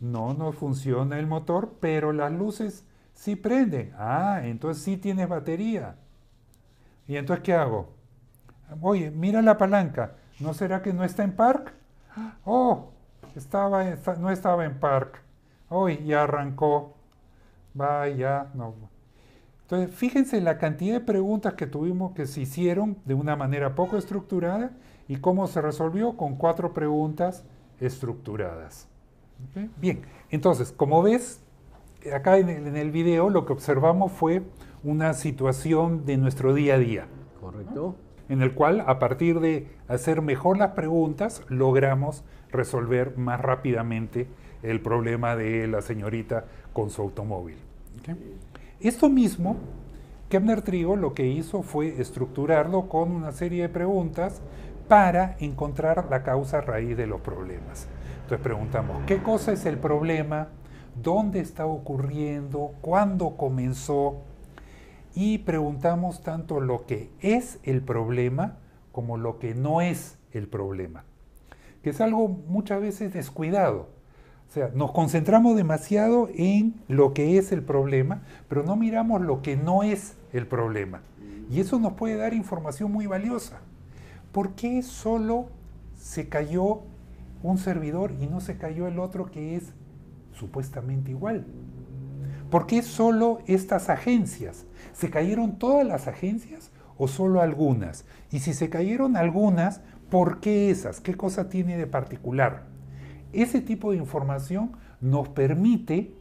No, 0.00 0.34
no 0.34 0.52
funciona 0.52 1.18
el 1.18 1.26
motor, 1.26 1.74
pero 1.80 2.12
las 2.12 2.32
luces 2.32 2.84
sí 3.14 3.36
prenden. 3.36 3.92
Ah, 3.98 4.40
entonces 4.44 4.82
sí 4.82 4.96
tienes 4.96 5.28
batería. 5.28 5.96
¿Y 7.06 7.16
entonces 7.16 7.42
qué 7.42 7.54
hago? 7.54 7.94
Oye, 8.80 9.10
mira 9.10 9.42
la 9.42 9.58
palanca. 9.58 10.14
¿No 10.40 10.54
será 10.54 10.82
que 10.82 10.92
no 10.92 11.04
está 11.04 11.24
en 11.24 11.34
park? 11.34 11.72
Oh, 12.44 12.90
estaba, 13.34 13.84
no 14.18 14.30
estaba 14.30 14.64
en 14.64 14.78
park. 14.78 15.22
Hoy 15.68 16.04
ya 16.04 16.24
arrancó. 16.24 16.94
Vaya, 17.74 18.48
no. 18.54 18.74
Entonces, 19.70 19.94
fíjense 19.94 20.40
la 20.40 20.56
cantidad 20.56 20.94
de 20.94 21.00
preguntas 21.04 21.52
que 21.52 21.66
tuvimos 21.66 22.12
que 22.12 22.26
se 22.26 22.40
hicieron 22.40 22.96
de 23.04 23.12
una 23.12 23.36
manera 23.36 23.74
poco 23.74 23.98
estructurada 23.98 24.70
y 25.08 25.16
cómo 25.16 25.46
se 25.46 25.60
resolvió 25.60 26.16
con 26.16 26.36
cuatro 26.36 26.72
preguntas 26.72 27.44
estructuradas. 27.78 28.88
Bien, 29.76 30.00
entonces, 30.30 30.72
como 30.72 31.02
ves, 31.02 31.42
acá 32.14 32.38
en 32.38 32.48
el, 32.48 32.66
en 32.66 32.76
el, 32.78 32.90
video 32.90 33.28
lo 33.28 33.44
que 33.44 33.52
observamos 33.52 34.10
fue 34.10 34.42
una 34.84 35.12
situación 35.12 36.06
de 36.06 36.16
nuestro 36.16 36.54
día 36.54 36.76
a 36.76 36.78
día. 36.78 37.06
Correcto. 37.38 37.94
En 38.30 38.40
el 38.40 38.54
cual, 38.54 38.82
a 38.86 38.98
partir 38.98 39.38
de 39.38 39.68
hacer 39.86 40.22
mejor 40.22 40.56
las 40.56 40.70
preguntas, 40.70 41.42
logramos 41.48 42.24
resolver 42.50 43.18
más 43.18 43.38
rápidamente 43.38 44.28
el 44.62 44.80
problema 44.80 45.36
de 45.36 45.68
la 45.68 45.82
señorita 45.82 46.46
con 46.72 46.88
su 46.88 47.02
automóvil. 47.02 47.58
Esto 48.80 49.08
mismo, 49.08 49.56
Kepner 50.28 50.62
Trigo 50.62 50.94
lo 50.94 51.12
que 51.12 51.26
hizo 51.26 51.62
fue 51.62 52.00
estructurarlo 52.00 52.88
con 52.88 53.10
una 53.10 53.32
serie 53.32 53.62
de 53.62 53.68
preguntas 53.68 54.40
para 54.86 55.36
encontrar 55.40 56.06
la 56.08 56.22
causa 56.22 56.60
raíz 56.60 56.96
de 56.96 57.08
los 57.08 57.20
problemas. 57.20 57.88
Entonces 58.22 58.38
preguntamos, 58.40 59.02
¿qué 59.06 59.20
cosa 59.20 59.50
es 59.50 59.66
el 59.66 59.78
problema? 59.78 60.50
¿Dónde 61.02 61.40
está 61.40 61.66
ocurriendo? 61.66 62.72
¿Cuándo 62.80 63.36
comenzó? 63.36 64.22
Y 65.12 65.38
preguntamos 65.38 66.22
tanto 66.22 66.60
lo 66.60 66.86
que 66.86 67.10
es 67.20 67.58
el 67.64 67.82
problema 67.82 68.58
como 68.92 69.16
lo 69.16 69.40
que 69.40 69.56
no 69.56 69.80
es 69.80 70.18
el 70.30 70.46
problema, 70.46 71.04
que 71.82 71.90
es 71.90 72.00
algo 72.00 72.28
muchas 72.28 72.80
veces 72.80 73.12
descuidado. 73.12 73.97
O 74.48 74.52
sea, 74.52 74.70
nos 74.74 74.92
concentramos 74.92 75.56
demasiado 75.56 76.30
en 76.34 76.74
lo 76.88 77.12
que 77.12 77.36
es 77.36 77.52
el 77.52 77.62
problema, 77.62 78.22
pero 78.48 78.62
no 78.62 78.76
miramos 78.76 79.20
lo 79.20 79.42
que 79.42 79.56
no 79.56 79.82
es 79.82 80.14
el 80.32 80.46
problema. 80.46 81.00
Y 81.50 81.60
eso 81.60 81.78
nos 81.78 81.94
puede 81.94 82.16
dar 82.16 82.32
información 82.32 82.90
muy 82.90 83.06
valiosa. 83.06 83.58
¿Por 84.32 84.52
qué 84.52 84.82
solo 84.82 85.48
se 85.98 86.28
cayó 86.28 86.80
un 87.42 87.58
servidor 87.58 88.12
y 88.20 88.26
no 88.26 88.40
se 88.40 88.56
cayó 88.56 88.86
el 88.86 88.98
otro 88.98 89.30
que 89.30 89.56
es 89.56 89.72
supuestamente 90.32 91.10
igual? 91.10 91.44
¿Por 92.50 92.66
qué 92.66 92.82
solo 92.82 93.40
estas 93.46 93.90
agencias? 93.90 94.64
¿Se 94.94 95.10
cayeron 95.10 95.58
todas 95.58 95.86
las 95.86 96.08
agencias 96.08 96.70
o 96.96 97.06
solo 97.06 97.42
algunas? 97.42 98.06
Y 98.30 98.38
si 98.38 98.54
se 98.54 98.70
cayeron 98.70 99.16
algunas, 99.16 99.82
¿por 100.08 100.40
qué 100.40 100.70
esas? 100.70 101.00
¿Qué 101.00 101.14
cosa 101.14 101.50
tiene 101.50 101.76
de 101.76 101.86
particular? 101.86 102.77
Ese 103.32 103.60
tipo 103.60 103.90
de 103.90 103.98
información 103.98 104.72
nos 105.00 105.28
permite 105.28 106.12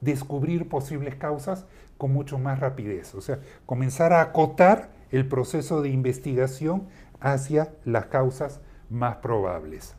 descubrir 0.00 0.68
posibles 0.68 1.14
causas 1.14 1.66
con 1.98 2.12
mucho 2.12 2.38
más 2.38 2.58
rapidez, 2.58 3.14
o 3.14 3.20
sea, 3.20 3.38
comenzar 3.64 4.12
a 4.12 4.20
acotar 4.20 4.90
el 5.12 5.26
proceso 5.28 5.82
de 5.82 5.90
investigación 5.90 6.88
hacia 7.20 7.72
las 7.84 8.06
causas 8.06 8.60
más 8.90 9.16
probables. 9.16 9.94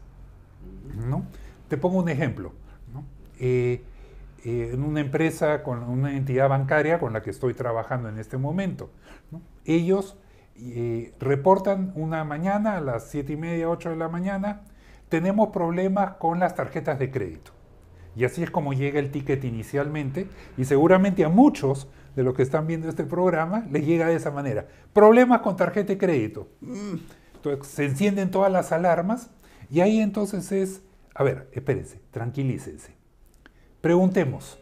¿no? 1.08 1.24
Te 1.67 1.77
pongo 1.77 2.00
un 2.00 2.10
ejemplo. 2.10 2.51
Eh, 3.39 3.82
eh, 4.46 4.72
en 4.74 4.84
una 4.84 5.00
empresa, 5.00 5.63
con 5.63 5.84
una 5.84 6.15
entidad 6.15 6.50
bancaria 6.50 7.00
con 7.00 7.13
la 7.13 7.22
que 7.22 7.29
estoy 7.29 7.53
trabajando 7.53 8.10
en 8.10 8.20
este 8.20 8.38
momento, 8.38 8.89
ellos 9.65 10.17
eh, 10.55 11.13
reportan 11.20 11.93
una 11.96 12.24
mañana 12.24 12.77
a 12.77 12.82
las 12.82 13.10
7 13.10 13.34
y 13.34 13.38
media, 13.38 13.70
8 13.70 13.91
de 13.91 13.96
la 13.96 14.10
mañana, 14.10 14.62
tenemos 15.13 15.50
problemas 15.50 16.13
con 16.13 16.39
las 16.39 16.55
tarjetas 16.55 16.98
de 16.98 17.12
crédito. 17.12 17.51
Y 18.15 18.25
así 18.25 18.41
es 18.41 18.50
como 18.50 18.74
llega 18.74 19.00
el 19.00 19.12
ticket 19.12 19.43
inicialmente 19.43 20.27
y 20.58 20.65
seguramente 20.65 21.24
a 21.24 21.29
muchos 21.29 21.88
de 22.15 22.24
los 22.24 22.34
que 22.34 22.41
están 22.41 22.65
viendo 22.65 22.89
este 22.89 23.03
programa 23.03 23.63
les 23.70 23.86
llega 23.86 24.08
de 24.08 24.15
esa 24.15 24.32
manera. 24.32 24.65
Problemas 24.91 25.41
con 25.41 25.55
tarjeta 25.55 25.89
de 25.89 26.00
crédito. 26.00 26.48
Mm. 26.62 26.96
Entonces 27.36 27.67
se 27.67 27.86
encienden 27.86 28.32
todas 28.32 28.51
las 28.51 28.72
alarmas 28.72 29.29
y 29.70 29.82
ahí 29.82 30.00
entonces 30.00 30.51
es, 30.51 30.82
a 31.13 31.22
ver, 31.22 31.48
espérense, 31.51 32.00
tranquilícense. 32.10 32.96
Preguntemos, 33.82 34.58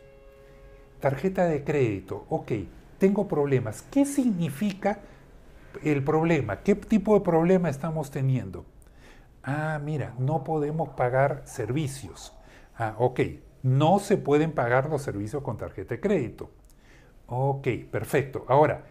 tarjeta 0.99 1.45
de 1.45 1.63
crédito, 1.63 2.25
ok, 2.27 2.51
tengo 2.97 3.25
problemas. 3.29 3.83
¿Qué 3.83 4.05
significa 4.05 4.99
el 5.81 6.03
problema? 6.03 6.57
¿Qué 6.61 6.75
tipo 6.75 7.17
de 7.17 7.21
problema 7.21 7.69
estamos 7.69 8.11
teniendo? 8.11 8.65
Ah, 9.43 9.79
mira, 9.83 10.13
no 10.19 10.43
podemos 10.43 10.89
pagar 10.89 11.41
servicios. 11.45 12.33
Ah, 12.77 12.95
ok, 12.97 13.21
no 13.63 13.99
se 13.99 14.17
pueden 14.17 14.51
pagar 14.51 14.89
los 14.89 15.01
servicios 15.01 15.41
con 15.43 15.57
tarjeta 15.57 15.95
de 15.95 16.01
crédito. 16.01 16.51
Ok, 17.27 17.67
perfecto. 17.91 18.45
Ahora, 18.47 18.83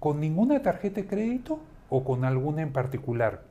¿con 0.00 0.20
ninguna 0.20 0.60
tarjeta 0.62 1.00
de 1.00 1.06
crédito 1.06 1.60
o 1.88 2.04
con 2.04 2.24
alguna 2.24 2.62
en 2.62 2.72
particular? 2.72 3.44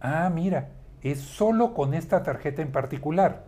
Ah, 0.00 0.30
mira, 0.32 0.70
es 1.02 1.20
solo 1.20 1.74
con 1.74 1.92
esta 1.92 2.22
tarjeta 2.22 2.62
en 2.62 2.72
particular. 2.72 3.44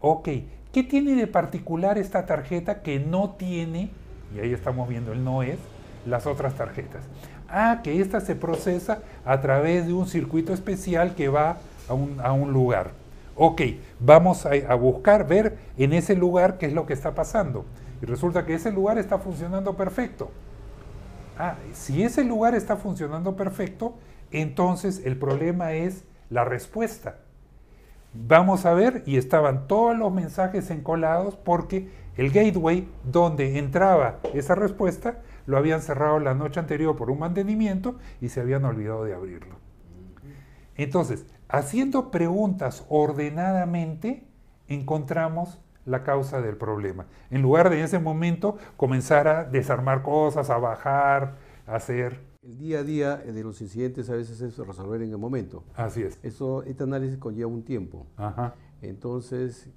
Ok, 0.00 0.28
¿qué 0.72 0.82
tiene 0.82 1.14
de 1.14 1.26
particular 1.26 1.98
esta 1.98 2.26
tarjeta 2.26 2.82
que 2.82 3.00
no 3.00 3.30
tiene, 3.30 3.90
y 4.34 4.40
ahí 4.40 4.52
estamos 4.52 4.88
viendo 4.88 5.12
el 5.12 5.24
no 5.24 5.42
es, 5.42 5.58
las 6.06 6.26
otras 6.26 6.54
tarjetas? 6.54 7.04
Ah, 7.48 7.80
que 7.82 8.00
esta 8.00 8.20
se 8.20 8.34
procesa 8.34 9.00
a 9.24 9.40
través 9.40 9.86
de 9.86 9.92
un 9.92 10.06
circuito 10.06 10.52
especial 10.52 11.14
que 11.14 11.28
va 11.28 11.56
a 11.88 11.94
un, 11.94 12.52
lugar. 12.52 12.90
Ok, 13.34 13.62
vamos 13.98 14.44
a, 14.44 14.50
a, 14.68 14.74
buscar, 14.74 15.26
ver 15.26 15.56
en 15.78 15.94
ese 15.94 16.14
lugar 16.14 16.58
qué 16.58 16.66
es 16.66 16.72
lo 16.74 16.84
que 16.84 16.92
está 16.92 17.14
pasando. 17.14 17.64
Y 18.02 18.06
resulta 18.06 18.44
que 18.44 18.54
ese 18.54 18.70
lugar 18.70 18.98
está 18.98 19.18
funcionando 19.18 19.74
perfecto. 19.74 20.30
Ah, 21.38 21.54
si 21.72 22.02
ese 22.02 22.24
lugar 22.24 22.54
está 22.54 22.76
funcionando 22.76 23.36
perfecto, 23.36 23.94
entonces 24.32 25.02
el 25.04 25.16
problema 25.16 25.72
es 25.72 26.04
la 26.30 26.44
respuesta. 26.44 27.16
Vamos 28.12 28.66
a 28.66 28.74
ver, 28.74 29.02
y 29.06 29.16
estaban 29.16 29.68
todos 29.68 29.96
los 29.96 30.12
mensajes 30.12 30.70
encolados 30.70 31.36
porque 31.36 31.88
el 32.16 32.32
gateway 32.32 32.88
donde 33.04 33.58
entraba 33.58 34.18
esa 34.34 34.54
respuesta 34.54 35.18
lo 35.48 35.56
habían 35.56 35.80
cerrado 35.80 36.20
la 36.20 36.34
noche 36.34 36.60
anterior 36.60 36.94
por 36.94 37.10
un 37.10 37.20
mantenimiento 37.20 37.96
y 38.20 38.28
se 38.28 38.42
habían 38.42 38.66
olvidado 38.66 39.04
de 39.04 39.14
abrirlo. 39.14 39.56
Entonces, 40.76 41.24
haciendo 41.48 42.10
preguntas 42.10 42.84
ordenadamente, 42.90 44.28
encontramos 44.68 45.58
la 45.86 46.02
causa 46.04 46.42
del 46.42 46.58
problema. 46.58 47.06
En 47.30 47.40
lugar 47.40 47.70
de 47.70 47.78
en 47.78 47.86
ese 47.86 47.98
momento 47.98 48.58
comenzar 48.76 49.26
a 49.26 49.44
desarmar 49.44 50.02
cosas, 50.02 50.50
a 50.50 50.58
bajar, 50.58 51.36
a 51.66 51.76
hacer... 51.76 52.20
el 52.42 52.58
día 52.58 52.80
a 52.80 52.82
día 52.82 53.16
de 53.16 53.42
los 53.42 53.62
incidentes 53.62 54.10
a 54.10 54.16
veces 54.16 54.42
es 54.42 54.58
resolver 54.58 55.00
en 55.00 55.10
el 55.10 55.18
momento. 55.18 55.64
Así 55.74 56.02
es. 56.02 56.18
Eso, 56.22 56.62
este 56.64 56.82
análisis 56.84 57.16
conlleva 57.16 57.50
un 57.50 57.62
tiempo. 57.62 58.06
Ajá. 58.18 58.54
Entonces, 58.82 59.70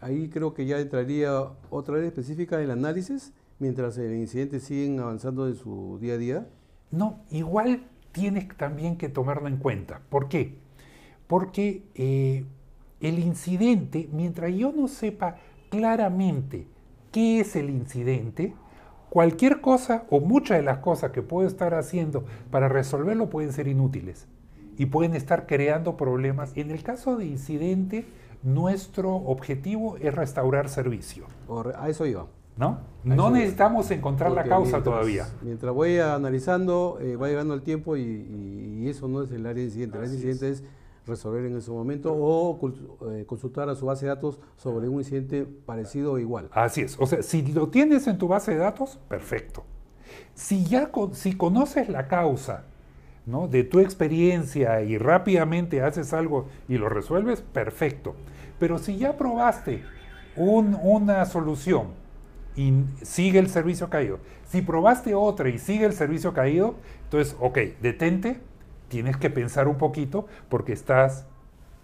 ahí 0.00 0.28
creo 0.28 0.52
que 0.52 0.66
ya 0.66 0.78
entraría 0.80 1.32
otra 1.70 1.94
vez 1.94 2.04
específica 2.04 2.60
el 2.60 2.70
análisis 2.70 3.32
mientras 3.58 3.98
el 3.98 4.14
incidente 4.14 4.60
siguen 4.60 5.00
avanzando 5.00 5.46
en 5.48 5.56
su 5.56 5.98
día 6.00 6.14
a 6.14 6.18
día. 6.18 6.46
No, 6.90 7.20
igual 7.30 7.84
tienes 8.12 8.48
también 8.56 8.96
que 8.96 9.08
tomarlo 9.08 9.48
en 9.48 9.56
cuenta. 9.56 10.00
¿Por 10.08 10.28
qué? 10.28 10.58
Porque 11.26 11.82
eh, 11.94 12.44
el 13.00 13.18
incidente, 13.18 14.08
mientras 14.12 14.54
yo 14.54 14.72
no 14.72 14.88
sepa 14.88 15.36
claramente 15.70 16.66
qué 17.10 17.40
es 17.40 17.56
el 17.56 17.70
incidente, 17.70 18.54
cualquier 19.10 19.60
cosa 19.60 20.04
o 20.10 20.20
muchas 20.20 20.58
de 20.58 20.64
las 20.64 20.78
cosas 20.78 21.10
que 21.12 21.22
puedo 21.22 21.46
estar 21.46 21.74
haciendo 21.74 22.24
para 22.50 22.68
resolverlo 22.68 23.30
pueden 23.30 23.52
ser 23.52 23.68
inútiles 23.68 24.26
y 24.76 24.86
pueden 24.86 25.14
estar 25.14 25.46
creando 25.46 25.96
problemas. 25.96 26.52
En 26.56 26.70
el 26.70 26.82
caso 26.82 27.16
de 27.16 27.26
incidente, 27.26 28.06
nuestro 28.42 29.14
objetivo 29.14 29.96
es 29.98 30.14
restaurar 30.14 30.68
servicio. 30.68 31.26
A 31.76 31.88
eso 31.88 32.06
iba. 32.06 32.26
¿No? 32.56 32.78
No 33.04 33.30
necesitamos 33.30 33.90
encontrar 33.90 34.32
la 34.32 34.44
causa 34.44 34.82
todavía. 34.82 35.28
Mientras 35.42 35.74
voy 35.74 35.98
analizando, 35.98 36.98
eh, 37.00 37.16
va 37.16 37.28
llegando 37.28 37.54
el 37.54 37.62
tiempo 37.62 37.96
y, 37.96 38.88
eso 38.88 39.08
no 39.08 39.22
es 39.22 39.30
el 39.30 39.46
área 39.46 39.60
de 39.60 39.64
incidente. 39.64 39.96
El 39.96 40.04
área 40.04 40.10
de 40.10 40.16
incidente 40.16 40.50
es. 40.50 40.64
resolver 41.06 41.44
en 41.44 41.56
ese 41.58 41.70
momento 41.70 42.14
o 42.14 42.58
eh, 43.10 43.24
consultar 43.26 43.68
a 43.68 43.74
su 43.74 43.84
base 43.84 44.06
de 44.06 44.08
datos 44.08 44.40
sobre 44.56 44.88
un 44.88 45.00
incidente 45.00 45.44
parecido 45.44 46.12
o 46.12 46.18
igual. 46.18 46.48
Así 46.52 46.80
es. 46.80 46.96
O 46.98 47.06
sea, 47.06 47.22
si 47.22 47.42
lo 47.42 47.68
tienes 47.68 48.06
en 48.06 48.16
tu 48.16 48.26
base 48.26 48.52
de 48.52 48.58
datos, 48.58 48.98
perfecto. 49.08 49.64
Si 50.34 50.64
ya 50.64 50.90
si 51.12 51.36
conoces 51.36 51.90
la 51.90 52.08
causa 52.08 52.64
¿no? 53.26 53.48
de 53.48 53.64
tu 53.64 53.80
experiencia 53.80 54.80
y 54.82 54.96
rápidamente 54.96 55.82
haces 55.82 56.14
algo 56.14 56.46
y 56.68 56.78
lo 56.78 56.88
resuelves, 56.88 57.42
perfecto. 57.42 58.14
Pero 58.58 58.78
si 58.78 58.96
ya 58.96 59.16
probaste 59.16 59.82
una 60.36 61.24
solución 61.26 62.03
y 62.56 62.84
sigue 63.02 63.38
el 63.38 63.48
servicio 63.48 63.90
caído, 63.90 64.18
si 64.46 64.62
probaste 64.62 65.14
otra 65.14 65.48
y 65.48 65.58
sigue 65.58 65.84
el 65.86 65.92
servicio 65.92 66.32
caído, 66.32 66.76
entonces, 67.04 67.36
ok, 67.40 67.58
detente, 67.82 68.40
tienes 68.88 69.16
que 69.16 69.30
pensar 69.30 69.66
un 69.66 69.76
poquito 69.76 70.26
porque 70.48 70.72
estás 70.72 71.26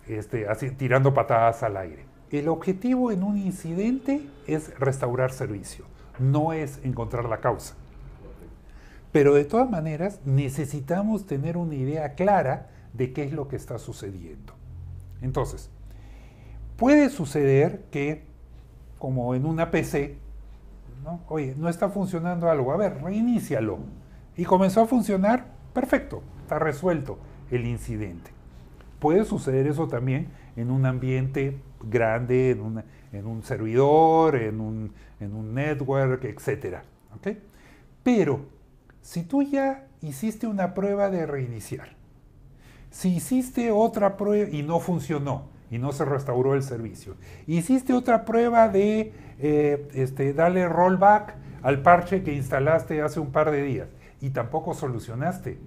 este, 0.07 0.47
tirando 0.77 1.13
patadas 1.15 1.63
al 1.63 1.77
aire. 1.77 2.05
El 2.31 2.49
objetivo 2.49 3.11
en 3.11 3.25
un 3.25 3.39
incidente 3.39 4.29
es 4.47 4.79
restaurar 4.79 5.33
servicio, 5.33 5.85
no 6.19 6.53
es 6.53 6.79
encontrar 6.85 7.25
la 7.25 7.41
causa. 7.41 7.75
Pero 9.11 9.35
de 9.35 9.45
todas 9.45 9.69
maneras 9.69 10.21
necesitamos 10.25 11.27
tener 11.27 11.57
una 11.57 11.75
idea 11.75 12.15
clara 12.15 12.71
de 12.93 13.13
qué 13.13 13.25
es 13.25 13.33
lo 13.33 13.49
que 13.49 13.57
está 13.57 13.79
sucediendo. 13.79 14.55
Entonces, 15.21 15.71
puede 16.77 17.11
suceder 17.11 17.83
que, 17.91 18.23
como 18.99 19.35
en 19.35 19.47
una 19.47 19.73
PC, 19.73 20.17
¿no? 21.03 21.21
oye, 21.29 21.55
no 21.57 21.69
está 21.69 21.89
funcionando 21.89 22.51
algo, 22.51 22.73
a 22.73 22.77
ver, 22.77 23.03
reinícialo. 23.03 23.79
Y 24.37 24.45
comenzó 24.45 24.83
a 24.83 24.87
funcionar, 24.87 25.47
perfecto, 25.73 26.23
está 26.43 26.59
resuelto 26.59 27.19
el 27.51 27.67
incidente. 27.67 28.31
Puede 28.99 29.25
suceder 29.25 29.67
eso 29.67 29.89
también 29.89 30.29
en 30.57 30.71
un 30.71 30.87
ambiente 30.87 31.59
grande, 31.83 32.51
en, 32.51 33.27
un 33.27 33.43
servidor, 33.43 34.37
en 34.37 34.61
un, 34.61 34.93
en 35.21 35.35
un 35.35 35.55
network, 35.55 36.25
etc. 36.25 36.79
¿okay? 37.17 37.43
Pero 38.03 38.47
si 39.01 39.23
tú 39.23 39.43
ya 39.43 39.87
hiciste 40.03 40.47
una 40.47 40.75
prueba 40.75 41.11
de 41.11 41.27
reiniciar, 41.27 41.89
si 42.91 43.17
hiciste 43.17 43.71
otra 43.71 44.17
prueba 44.17 44.51
y 44.51 44.63
no 44.63 44.81
funcionó 44.81 45.49
y 45.71 45.79
no 45.79 45.93
se 45.93 46.05
restauró 46.05 46.55
el 46.55 46.63
servicio, 46.63 47.17
hiciste 47.47 47.93
otra 47.93 48.25
prueba 48.25 48.69
de 48.69 49.13
eh, 49.39 49.89
este, 49.95 50.35
darle 50.35 50.69
rollback 50.69 51.35
al 51.63 51.83
parche 51.83 52.23
que 52.23 52.35
instalaste 52.35 53.03
hace 53.03 53.21
un 53.21 53.33
par 53.33 53.51
de 53.51 53.63
días 53.63 53.89
y 54.21 54.31
tampoco 54.31 54.75
solucionaste, 54.75 55.59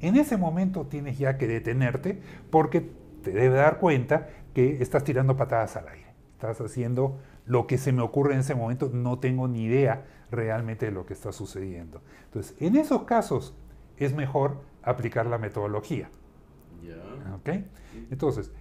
en 0.00 0.16
ese 0.16 0.36
momento 0.36 0.86
tienes 0.86 1.18
ya 1.18 1.38
que 1.38 1.46
detenerte 1.46 2.20
porque 2.50 2.90
te 3.22 3.30
debe 3.30 3.56
dar 3.56 3.78
cuenta 3.78 4.28
que 4.52 4.82
estás 4.82 5.04
tirando 5.04 5.36
patadas 5.36 5.76
al 5.76 5.88
aire. 5.88 6.12
Estás 6.32 6.60
haciendo 6.60 7.18
lo 7.46 7.66
que 7.66 7.78
se 7.78 7.92
me 7.92 8.02
ocurre 8.02 8.34
en 8.34 8.40
ese 8.40 8.54
momento, 8.54 8.90
no 8.92 9.18
tengo 9.18 9.48
ni 9.48 9.64
idea 9.64 10.04
realmente 10.30 10.86
de 10.86 10.92
lo 10.92 11.06
que 11.06 11.14
está 11.14 11.32
sucediendo. 11.32 12.02
Entonces, 12.24 12.56
en 12.60 12.76
esos 12.76 13.04
casos 13.04 13.54
es 13.96 14.14
mejor 14.14 14.62
aplicar 14.82 15.26
la 15.26 15.38
metodología. 15.38 16.10
Entonces, 18.10 18.52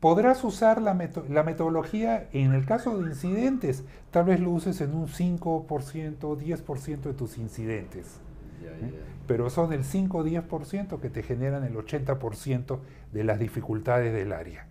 podrás 0.00 0.44
usar 0.44 0.80
la, 0.80 0.94
metodología 0.94 2.28
en 2.32 2.52
el 2.52 2.64
caso 2.64 2.98
de 2.98 3.08
incidentes, 3.08 3.84
tal 4.10 4.26
vez 4.26 4.40
lo 4.40 4.50
uses 4.50 4.80
en 4.80 4.94
un 4.94 5.08
5%, 5.08 5.66
10% 5.66 7.00
de 7.00 7.14
tus 7.14 7.38
incidentes. 7.38 8.20
¿eh? 8.62 8.92
Pero 9.26 9.50
son 9.50 9.72
el 9.72 9.84
5 9.84 10.18
o 10.18 10.24
10% 10.24 11.00
que 11.00 11.10
te 11.10 11.22
generan 11.22 11.64
el 11.64 11.74
80% 11.74 12.78
de 13.12 13.24
las 13.24 13.38
dificultades 13.38 14.12
del 14.12 14.32
área. 14.32 14.68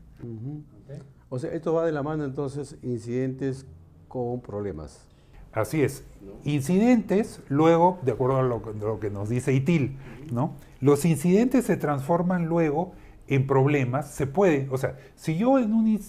O 1.29 1.39
sea, 1.39 1.51
esto 1.51 1.73
va 1.73 1.85
de 1.85 1.91
la 1.91 2.03
mano 2.03 2.23
entonces 2.23 2.77
incidentes 2.81 3.65
con 4.07 4.41
problemas. 4.41 5.05
Así 5.51 5.81
es. 5.81 6.03
Incidentes, 6.43 7.41
luego, 7.49 7.99
de 8.03 8.11
acuerdo 8.11 8.37
a 8.37 8.43
lo, 8.43 8.99
que 8.99 9.09
nos 9.09 9.27
dice 9.27 9.53
ITIL, 9.53 9.97
¿no? 10.31 10.53
Los 10.79 11.03
incidentes 11.03 11.65
se 11.65 11.77
transforman 11.77 12.45
luego 12.45 12.93
en 13.27 13.47
problemas. 13.47 14.09
Se 14.11 14.27
puede, 14.27 14.67
o 14.71 14.77
sea, 14.77 14.97
si 15.15 15.37
yo 15.37 15.59
en 15.59 15.73
un 15.73 15.99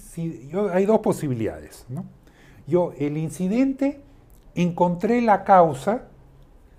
yo, 0.49 0.71
hay 0.71 0.85
dos 0.85 0.99
posibilidades, 0.99 1.85
¿no? 1.89 2.05
Yo, 2.67 2.93
el 2.99 3.17
incidente, 3.17 4.01
encontré 4.55 5.21
la 5.21 5.43
causa 5.43 6.07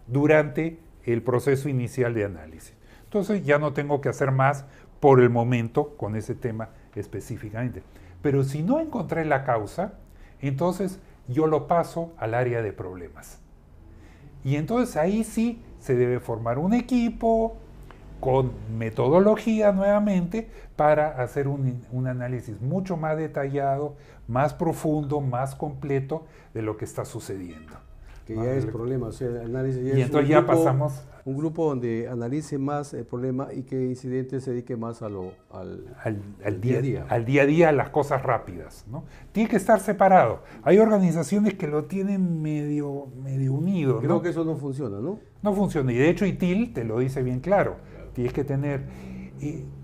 durante 0.07 0.79
el 1.05 1.23
proceso 1.23 1.69
inicial 1.69 2.15
de 2.15 2.25
análisis. 2.25 2.75
Entonces 3.05 3.45
ya 3.45 3.59
no 3.59 3.73
tengo 3.73 4.01
que 4.01 4.09
hacer 4.09 4.31
más 4.31 4.65
por 5.01 5.21
el 5.21 5.31
momento 5.31 5.97
con 5.97 6.15
ese 6.15 6.35
tema 6.35 6.71
específicamente. 6.95 7.83
Pero 8.23 8.45
si 8.45 8.63
no 8.63 8.81
encontré 8.81 9.25
la 9.25 9.45
causa, 9.45 9.95
entonces 10.41 11.01
yo 11.27 11.47
lo 11.47 11.67
paso 11.67 12.13
al 12.19 12.35
área 12.35 12.63
de 12.63 12.73
problemas. 12.73 13.41
Y 14.45 14.57
entonces 14.57 14.97
ahí 14.97 15.25
sí 15.25 15.61
se 15.79 15.95
debe 15.97 16.21
formar 16.21 16.59
un 16.59 16.75
equipo 16.75 17.57
con 18.21 18.53
metodología 18.79 19.73
nuevamente 19.73 20.49
para 20.77 21.23
hacer 21.23 21.49
un, 21.49 22.07
análisis 22.07 22.61
mucho 22.61 22.97
más 22.97 23.17
detallado, 23.17 23.97
más 24.29 24.55
profundo, 24.55 25.21
más 25.21 25.55
completo 25.55 26.25
de 26.55 26.63
lo 26.63 26.77
que 26.77 26.85
está 26.85 27.05
sucediendo. 27.05 27.73
Que 28.27 28.37
ya 28.37 28.53
es 28.53 28.65
problema, 28.67 29.09
o 29.09 29.13
sea, 29.13 29.27
el 29.27 29.39
análisis 29.39 29.85
ya 29.85 29.99
y 29.99 30.03
entonces 30.03 30.29
ya 30.29 30.47
pasamos 30.47 31.03
un 31.25 31.37
grupo 31.37 31.69
donde 31.69 32.09
analice 32.09 32.59
más 32.59 32.95
el 32.95 33.05
problema 33.05 33.49
y 33.53 33.63
que 33.63 33.85
incidente 33.85 34.41
se 34.41 34.53
dedique 34.53 34.77
más 34.77 35.03
a 35.03 35.09
lo, 35.09 35.33
al, 35.51 36.61
día 36.61 36.79
a 36.79 36.81
día. 36.81 37.07
Al 37.09 37.25
día 37.25 37.43
a 37.43 37.47
día, 37.47 37.69
a 37.71 37.73
las 37.73 37.91
cosas 37.91 38.23
rápidas. 38.23 38.85
¿no? 38.91 39.05
Tiene 39.33 39.49
que 39.49 39.57
estar 39.57 39.81
separado. 39.81 40.43
Hay 40.63 40.79
organizaciones 40.79 41.55
que 41.55 41.67
lo 41.67 41.85
tienen 41.85 42.41
medio, 42.41 43.09
medio 43.23 43.53
unido. 43.53 43.99
Creo 43.99 44.23
que 44.23 44.29
eso 44.29 44.45
no 44.45 44.57
funciona, 44.57 44.99
¿no? 45.01 45.19
No 45.43 45.53
funciona. 45.55 45.93
Y 45.93 45.97
de 45.97 46.09
hecho 46.09 46.25
ITIL 46.25 46.73
te 46.73 46.85
lo 46.85 46.99
dice 46.99 47.23
bien 47.23 47.41
claro. 47.41 47.77
Tienes 48.13 48.33
que 48.33 48.45
tener... 48.45 48.85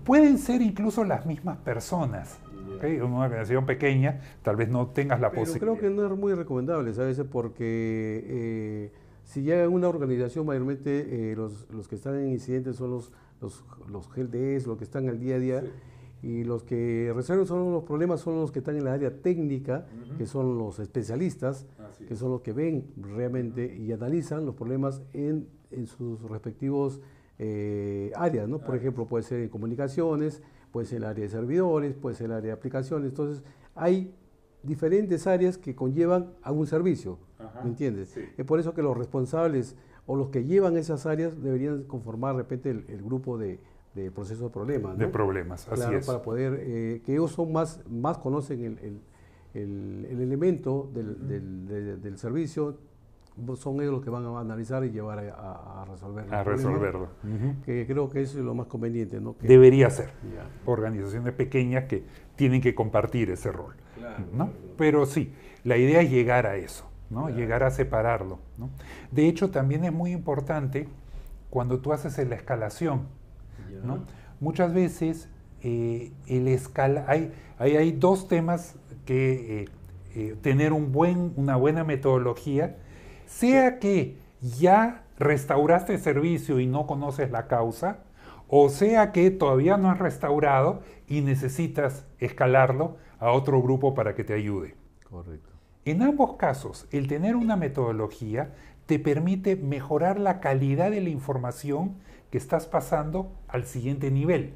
pueden 0.03 0.37
ser 0.37 0.61
incluso 0.61 1.03
las 1.03 1.25
mismas 1.25 1.57
personas. 1.57 2.39
¿okay? 2.75 2.99
Una 2.99 3.25
organización 3.25 3.65
pequeña, 3.65 4.19
tal 4.41 4.55
vez 4.55 4.69
no 4.69 4.87
tengas 4.87 5.19
la 5.19 5.31
posibilidad. 5.31 5.59
Creo 5.59 5.77
que 5.77 5.89
no 5.89 6.05
es 6.05 6.19
muy 6.19 6.33
recomendable, 6.33 6.93
¿sabes? 6.93 7.21
Porque... 7.29 8.23
Eh, 8.27 8.91
si 9.27 9.43
ya 9.43 9.61
en 9.61 9.73
una 9.73 9.89
organización 9.89 10.45
mayormente 10.45 11.31
eh, 11.31 11.35
los, 11.35 11.67
los, 11.69 11.89
que 11.89 11.95
están 11.95 12.15
en 12.15 12.29
incidentes 12.29 12.77
son 12.77 12.91
los, 12.91 13.11
los, 13.41 13.61
los 13.89 14.07
GLDs, 14.09 14.65
los 14.65 14.77
que 14.77 14.85
están 14.85 15.09
al 15.09 15.19
día 15.19 15.35
a 15.35 15.39
día, 15.39 15.63
y 16.23 16.43
los 16.45 16.63
que 16.63 17.11
resuelven 17.13 17.45
son 17.45 17.71
los 17.71 17.83
problemas 17.83 18.21
son 18.21 18.39
los 18.39 18.51
que 18.51 18.59
están 18.59 18.77
en 18.77 18.85
la 18.85 18.93
área 18.93 19.21
técnica, 19.21 19.85
que 20.17 20.25
son 20.25 20.57
los 20.57 20.79
especialistas, 20.79 21.67
que 22.07 22.15
son 22.15 22.31
los 22.31 22.41
que 22.41 22.53
ven 22.53 22.87
realmente 22.95 23.75
y 23.75 23.91
analizan 23.91 24.45
los 24.45 24.55
problemas 24.55 25.03
en, 25.13 25.47
en 25.71 25.87
sus 25.87 26.21
respectivos 26.23 27.01
eh, 27.39 28.11
áreas, 28.15 28.47
¿no? 28.47 28.59
Por 28.59 28.75
ejemplo, 28.75 29.07
puede 29.07 29.23
ser 29.23 29.41
en 29.41 29.49
comunicaciones, 29.49 30.41
puede 30.71 30.87
ser 30.87 30.97
el 30.97 31.03
área 31.05 31.23
de 31.23 31.29
servidores, 31.29 31.93
puede 31.93 32.15
ser 32.15 32.27
el 32.27 32.31
área 32.33 32.47
de 32.47 32.51
aplicaciones. 32.51 33.09
Entonces, 33.09 33.43
hay 33.75 34.13
diferentes 34.63 35.27
áreas 35.27 35.57
que 35.57 35.75
conllevan 35.75 36.31
a 36.41 36.51
un 36.51 36.67
servicio. 36.67 37.19
¿Me 37.63 37.69
entiendes? 37.69 38.17
Es 38.37 38.45
por 38.45 38.59
eso 38.59 38.73
que 38.73 38.81
los 38.81 38.97
responsables 38.97 39.75
o 40.05 40.15
los 40.15 40.29
que 40.29 40.43
llevan 40.43 40.77
esas 40.77 41.05
áreas 41.05 41.41
deberían 41.41 41.83
conformar 41.83 42.35
de 42.35 42.41
repente 42.41 42.69
el, 42.71 43.03
grupo 43.03 43.37
de, 43.37 43.59
de 43.93 44.09
procesos 44.11 44.45
de 44.45 44.49
problemas. 44.49 44.97
De 44.97 45.07
problemas, 45.07 45.67
así 45.67 45.93
es. 45.93 46.05
Para 46.05 46.21
poder, 46.21 46.59
eh, 46.61 47.01
que 47.05 47.13
ellos 47.13 47.31
son 47.31 47.51
más, 47.51 47.81
más 47.89 48.17
conocen 48.17 48.63
el, 48.63 49.01
el, 49.53 50.05
el 50.05 50.21
elemento 50.21 50.89
del, 50.93 51.27
del, 51.27 52.01
del, 52.01 52.17
servicio, 52.17 52.77
son 53.55 53.79
ellos 53.81 53.93
los 53.93 54.03
que 54.03 54.09
van 54.09 54.25
a 54.25 54.39
analizar 54.39 54.83
y 54.83 54.91
llevar 54.91 55.19
a, 55.19 55.85
resolver. 55.89 56.33
A 56.33 56.43
resolverlo. 56.43 57.09
Que 57.65 57.85
creo 57.85 58.09
que 58.09 58.21
eso 58.21 58.39
es 58.39 58.45
lo 58.45 58.55
más 58.55 58.67
conveniente, 58.67 59.19
¿no? 59.19 59.35
Debería 59.41 59.89
ser. 59.89 60.09
Organizaciones 60.65 61.33
pequeñas 61.33 61.85
que 61.85 62.03
tienen 62.35 62.61
que 62.61 62.73
compartir 62.75 63.29
ese 63.29 63.51
rol. 63.51 63.75
¿no? 64.33 64.51
Pero 64.77 65.05
sí, 65.05 65.33
la 65.63 65.77
idea 65.77 66.01
es 66.01 66.09
llegar 66.09 66.45
a 66.45 66.55
eso, 66.55 66.85
¿no? 67.09 67.29
Llegar 67.29 67.63
a 67.63 67.71
separarlo. 67.71 68.39
¿no? 68.57 68.69
De 69.11 69.27
hecho, 69.27 69.49
también 69.49 69.83
es 69.85 69.93
muy 69.93 70.11
importante 70.11 70.87
cuando 71.49 71.79
tú 71.79 71.93
haces 71.93 72.17
la 72.27 72.35
escalación. 72.35 73.07
¿no? 73.83 74.05
Muchas 74.39 74.73
veces 74.73 75.29
eh, 75.61 76.11
el 76.27 76.47
escala, 76.47 77.05
hay, 77.07 77.33
hay, 77.57 77.91
dos 77.91 78.27
temas 78.27 78.75
que 79.05 79.63
eh, 79.63 79.65
eh, 80.15 80.35
tener 80.41 80.73
un 80.73 80.91
buen, 80.91 81.33
una 81.35 81.55
buena 81.55 81.83
metodología, 81.83 82.77
sea 83.27 83.77
que 83.79 84.17
ya 84.41 85.03
restauraste 85.19 85.93
el 85.93 85.99
servicio 85.99 86.59
y 86.59 86.65
no 86.65 86.87
conoces 86.87 87.29
la 87.31 87.47
causa, 87.47 87.99
o 88.47 88.69
sea 88.69 89.11
que 89.11 89.29
todavía 89.29 89.77
no 89.77 89.91
has 89.91 89.99
restaurado 89.99 90.81
y 91.07 91.21
necesitas 91.21 92.05
escalarlo 92.19 92.97
a 93.19 93.31
otro 93.31 93.61
grupo 93.61 93.93
para 93.93 94.15
que 94.15 94.23
te 94.23 94.33
ayude. 94.33 94.75
Correcto. 95.09 95.49
En 95.85 96.01
ambos 96.01 96.35
casos, 96.35 96.87
el 96.91 97.07
tener 97.07 97.35
una 97.35 97.55
metodología 97.55 98.53
te 98.85 98.99
permite 98.99 99.55
mejorar 99.55 100.19
la 100.19 100.39
calidad 100.39 100.91
de 100.91 101.01
la 101.01 101.09
información 101.09 101.95
que 102.31 102.37
estás 102.37 102.67
pasando 102.67 103.31
al 103.47 103.65
siguiente 103.65 104.11
nivel. 104.11 104.53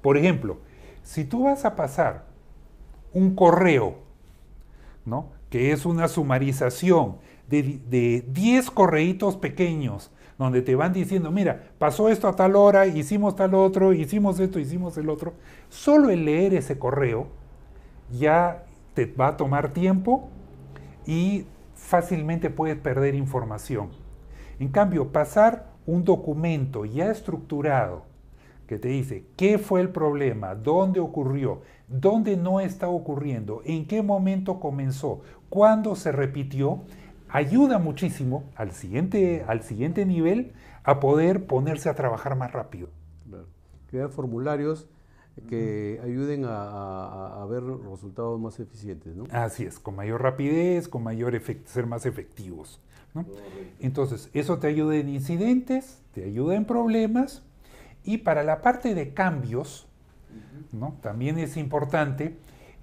Por 0.00 0.16
ejemplo, 0.16 0.58
si 1.02 1.24
tú 1.24 1.44
vas 1.44 1.64
a 1.64 1.76
pasar 1.76 2.26
un 3.12 3.34
correo, 3.34 3.96
¿no? 5.04 5.39
Que 5.50 5.72
es 5.72 5.84
una 5.84 6.08
sumarización 6.08 7.16
de, 7.48 8.24
10 8.26 8.70
correitos 8.70 9.36
pequeños, 9.36 10.10
donde 10.38 10.62
te 10.62 10.74
van 10.74 10.92
diciendo, 10.92 11.30
mira, 11.30 11.70
pasó 11.78 12.08
esto 12.08 12.28
a 12.28 12.36
tal 12.36 12.56
hora, 12.56 12.86
hicimos 12.86 13.36
tal 13.36 13.54
otro, 13.54 13.92
hicimos 13.92 14.40
esto, 14.40 14.58
hicimos 14.58 14.96
el 14.96 15.10
otro, 15.10 15.34
solo 15.68 16.08
el 16.08 16.24
leer 16.24 16.54
ese 16.54 16.78
correo 16.78 17.26
ya 18.10 18.64
te 18.94 19.06
va 19.06 19.28
a 19.28 19.36
tomar 19.36 19.72
tiempo 19.72 20.28
y 21.06 21.44
fácilmente 21.74 22.48
puedes 22.48 22.78
perder 22.78 23.14
información. 23.14 23.90
En 24.58 24.68
cambio, 24.68 25.12
pasar 25.12 25.70
un 25.86 26.04
documento 26.04 26.84
ya 26.84 27.10
estructurado, 27.10 28.04
que 28.70 28.78
te 28.78 28.86
dice 28.86 29.24
qué 29.34 29.58
fue 29.58 29.80
el 29.80 29.88
problema, 29.88 30.54
dónde 30.54 31.00
ocurrió, 31.00 31.62
dónde 31.88 32.36
no 32.36 32.60
está 32.60 32.86
ocurriendo, 32.86 33.62
en 33.64 33.84
qué 33.84 34.00
momento 34.00 34.60
comenzó, 34.60 35.22
cuándo 35.48 35.96
se 35.96 36.12
repitió, 36.12 36.84
ayuda 37.28 37.80
muchísimo 37.80 38.44
al 38.54 38.70
siguiente, 38.70 39.44
al 39.48 39.64
siguiente 39.64 40.06
nivel 40.06 40.52
a 40.84 41.00
poder 41.00 41.48
ponerse 41.48 41.88
a 41.88 41.94
trabajar 41.94 42.36
más 42.36 42.52
rápido. 42.52 42.90
Crear 43.88 44.08
formularios 44.10 44.86
que 45.48 45.98
ayuden 46.04 46.44
a, 46.46 47.44
ver 47.50 47.64
resultados 47.64 48.38
más 48.38 48.60
eficientes, 48.60 49.16
¿no? 49.16 49.24
Así 49.32 49.64
es, 49.64 49.80
con 49.80 49.96
mayor 49.96 50.22
rapidez, 50.22 50.86
con 50.86 51.02
mayor 51.02 51.42
ser 51.64 51.86
más 51.88 52.06
efectivos. 52.06 52.80
Entonces, 53.80 54.30
eso 54.32 54.60
te 54.60 54.68
ayuda 54.68 54.94
en 54.94 55.08
incidentes, 55.08 56.04
te 56.14 56.22
ayuda 56.22 56.54
en 56.54 56.66
problemas 56.66 57.42
y 58.04 58.18
para 58.18 58.42
la 58.42 58.62
parte 58.62 58.94
de 58.94 59.12
cambios, 59.12 59.86
¿no? 60.72 60.96
también 61.02 61.38
es 61.38 61.56
importante 61.56 62.36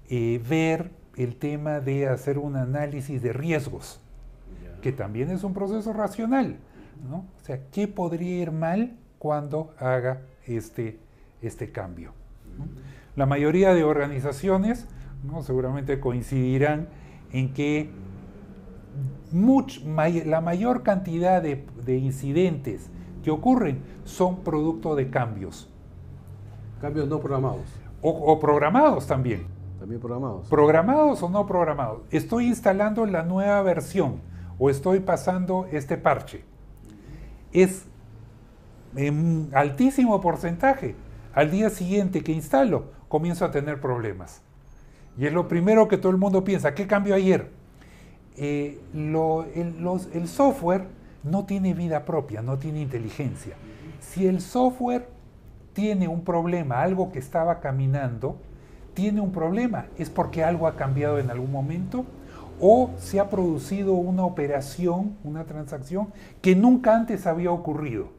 eh, 0.10 0.42
ver 0.48 0.92
el 1.16 1.36
tema 1.36 1.80
de 1.80 2.08
hacer 2.08 2.38
un 2.38 2.56
análisis 2.56 3.22
de 3.22 3.34
riesgos, 3.34 4.00
que 4.82 4.92
también 4.92 5.32
es 5.32 5.44
un 5.44 5.54
proceso 5.54 5.92
racional. 5.94 6.58
¿no? 7.10 7.26
O 7.42 7.46
sea, 7.46 7.60
¿qué 7.72 7.88
podría 7.88 8.42
ir 8.42 8.52
mal 8.52 8.96
cuando 9.18 9.74
haga 9.80 10.22
este, 10.46 11.00
este 11.42 11.72
cambio? 11.72 12.14
La 13.16 13.26
mayoría 13.26 13.74
de 13.74 13.84
organizaciones 13.84 14.88
¿no? 15.24 15.42
seguramente 15.42 16.00
coincidirán 16.00 16.88
en 17.32 17.54
que 17.54 17.90
la 19.34 20.42
mayor 20.42 20.84
cantidad 20.84 21.42
de, 21.42 21.66
de 21.86 21.98
incidentes 21.98 22.90
que 23.28 23.32
ocurren 23.32 23.84
son 24.06 24.38
producto 24.38 24.96
de 24.96 25.10
cambios. 25.10 25.68
Cambios 26.80 27.10
no 27.10 27.20
programados. 27.20 27.66
O, 28.02 28.40
programados 28.40 29.06
también. 29.06 29.48
También 29.78 30.00
programados. 30.00 30.48
Programados 30.48 31.22
o 31.22 31.30
no 31.30 31.46
programados. 31.46 32.04
Estoy 32.10 32.48
instalando 32.48 33.06
la 33.06 33.24
nueva 33.24 33.62
versión 33.64 34.22
o 34.58 34.70
estoy 34.70 35.02
pasando 35.02 35.68
este 35.74 35.98
parche. 35.98 36.46
Es 37.52 37.86
en 38.96 39.50
altísimo 39.54 40.22
porcentaje. 40.22 40.96
Al 41.34 41.52
día 41.52 41.70
siguiente 41.70 42.24
que 42.24 42.32
instalo, 42.32 42.92
comienzo 43.10 43.44
a 43.44 43.52
tener 43.52 43.82
problemas. 43.82 44.42
Y 45.18 45.26
es 45.26 45.34
lo 45.34 45.50
primero 45.50 45.90
que 45.90 45.98
todo 45.98 46.14
el 46.14 46.18
mundo 46.18 46.46
piensa. 46.46 46.74
¿Qué 46.74 46.88
cambió 46.88 47.14
ayer? 47.14 47.52
Eh, 48.38 48.80
el 48.94 50.28
software 50.30 50.96
no 51.24 51.46
tiene 51.46 51.74
vida 51.74 52.06
propia, 52.06 52.42
no 52.42 52.58
tiene 52.58 52.82
inteligencia. 52.82 53.56
Si 54.00 54.28
el 54.28 54.42
software 54.42 55.10
tiene 55.74 56.08
un 56.08 56.24
problema, 56.24 56.82
algo 56.82 57.12
que 57.12 57.20
estaba 57.20 57.60
caminando, 57.60 58.38
tiene 58.94 59.22
un 59.22 59.32
problema, 59.32 59.86
es 59.98 60.10
porque 60.10 60.44
algo 60.44 60.68
ha 60.68 60.76
cambiado 60.76 61.20
en 61.20 61.30
algún 61.30 61.52
momento 61.52 62.06
o 62.60 62.92
se 62.98 63.20
ha 63.20 63.30
producido 63.30 63.94
una 63.94 64.26
operación, 64.26 65.16
una 65.24 65.46
transacción 65.46 66.08
que 66.42 66.56
nunca 66.56 66.96
antes 66.96 67.28
había 67.28 67.52
ocurrido. 67.52 68.10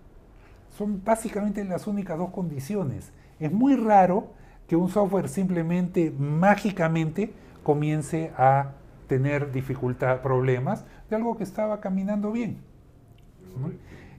Son 0.77 1.03
básicamente 1.05 1.65
las 1.65 1.89
únicas 1.89 2.17
dos 2.19 2.31
condiciones. 2.31 3.11
Es 3.41 3.51
muy 3.51 3.75
raro 3.75 4.29
que 4.69 4.77
un 4.77 4.89
software 4.91 5.29
simplemente 5.29 6.13
mágicamente 6.17 7.33
comience 7.65 8.31
a 8.37 8.73
tener 9.09 9.51
dificultad, 9.51 10.21
problemas 10.21 10.85
de 11.11 11.17
algo 11.17 11.37
que 11.37 11.43
estaba 11.43 11.81
caminando 11.81 12.31
bien. 12.31 12.59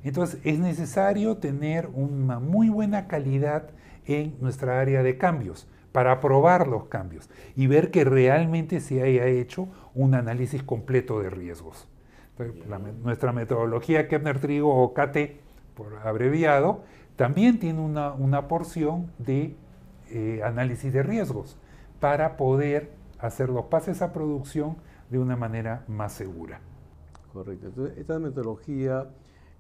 Entonces 0.04 0.40
es 0.44 0.60
necesario 0.60 1.38
tener 1.38 1.90
una 1.94 2.40
muy 2.40 2.70
buena 2.70 3.08
calidad 3.08 3.70
en 4.06 4.36
nuestra 4.40 4.80
área 4.80 5.04
de 5.04 5.18
cambios 5.18 5.68
para 5.92 6.20
probar 6.20 6.68
los 6.68 6.86
cambios 6.86 7.30
y 7.56 7.68
ver 7.68 7.92
que 7.92 8.04
realmente 8.04 8.80
se 8.80 9.02
haya 9.02 9.26
hecho 9.26 9.68
un 9.96 10.14
análisis 10.14 10.64
completo 10.64 11.20
de 11.20 11.30
riesgos. 11.30 11.88
nuestra 13.04 13.34
metodología 13.34 14.08
Kepner-Trigo 14.08 14.74
o 14.74 14.94
KT, 14.94 15.42
por 15.76 15.98
abreviado, 16.04 16.84
también 17.16 17.60
tiene 17.60 17.82
una, 17.82 18.48
porción 18.48 19.12
de 19.18 19.56
eh, 20.10 20.42
análisis 20.44 20.94
de 20.94 21.04
riesgos 21.04 21.58
para 22.00 22.38
poder 22.38 22.92
hacer 23.20 23.50
los 23.50 23.66
pases 23.66 24.02
a 24.02 24.14
producción 24.14 24.78
de 25.10 25.20
una 25.20 25.36
manera 25.36 25.84
más 25.88 26.14
segura. 26.14 26.62
Correcto. 27.34 27.68
Entonces, 27.68 27.98
esta 27.98 28.20
metodología 28.20 29.10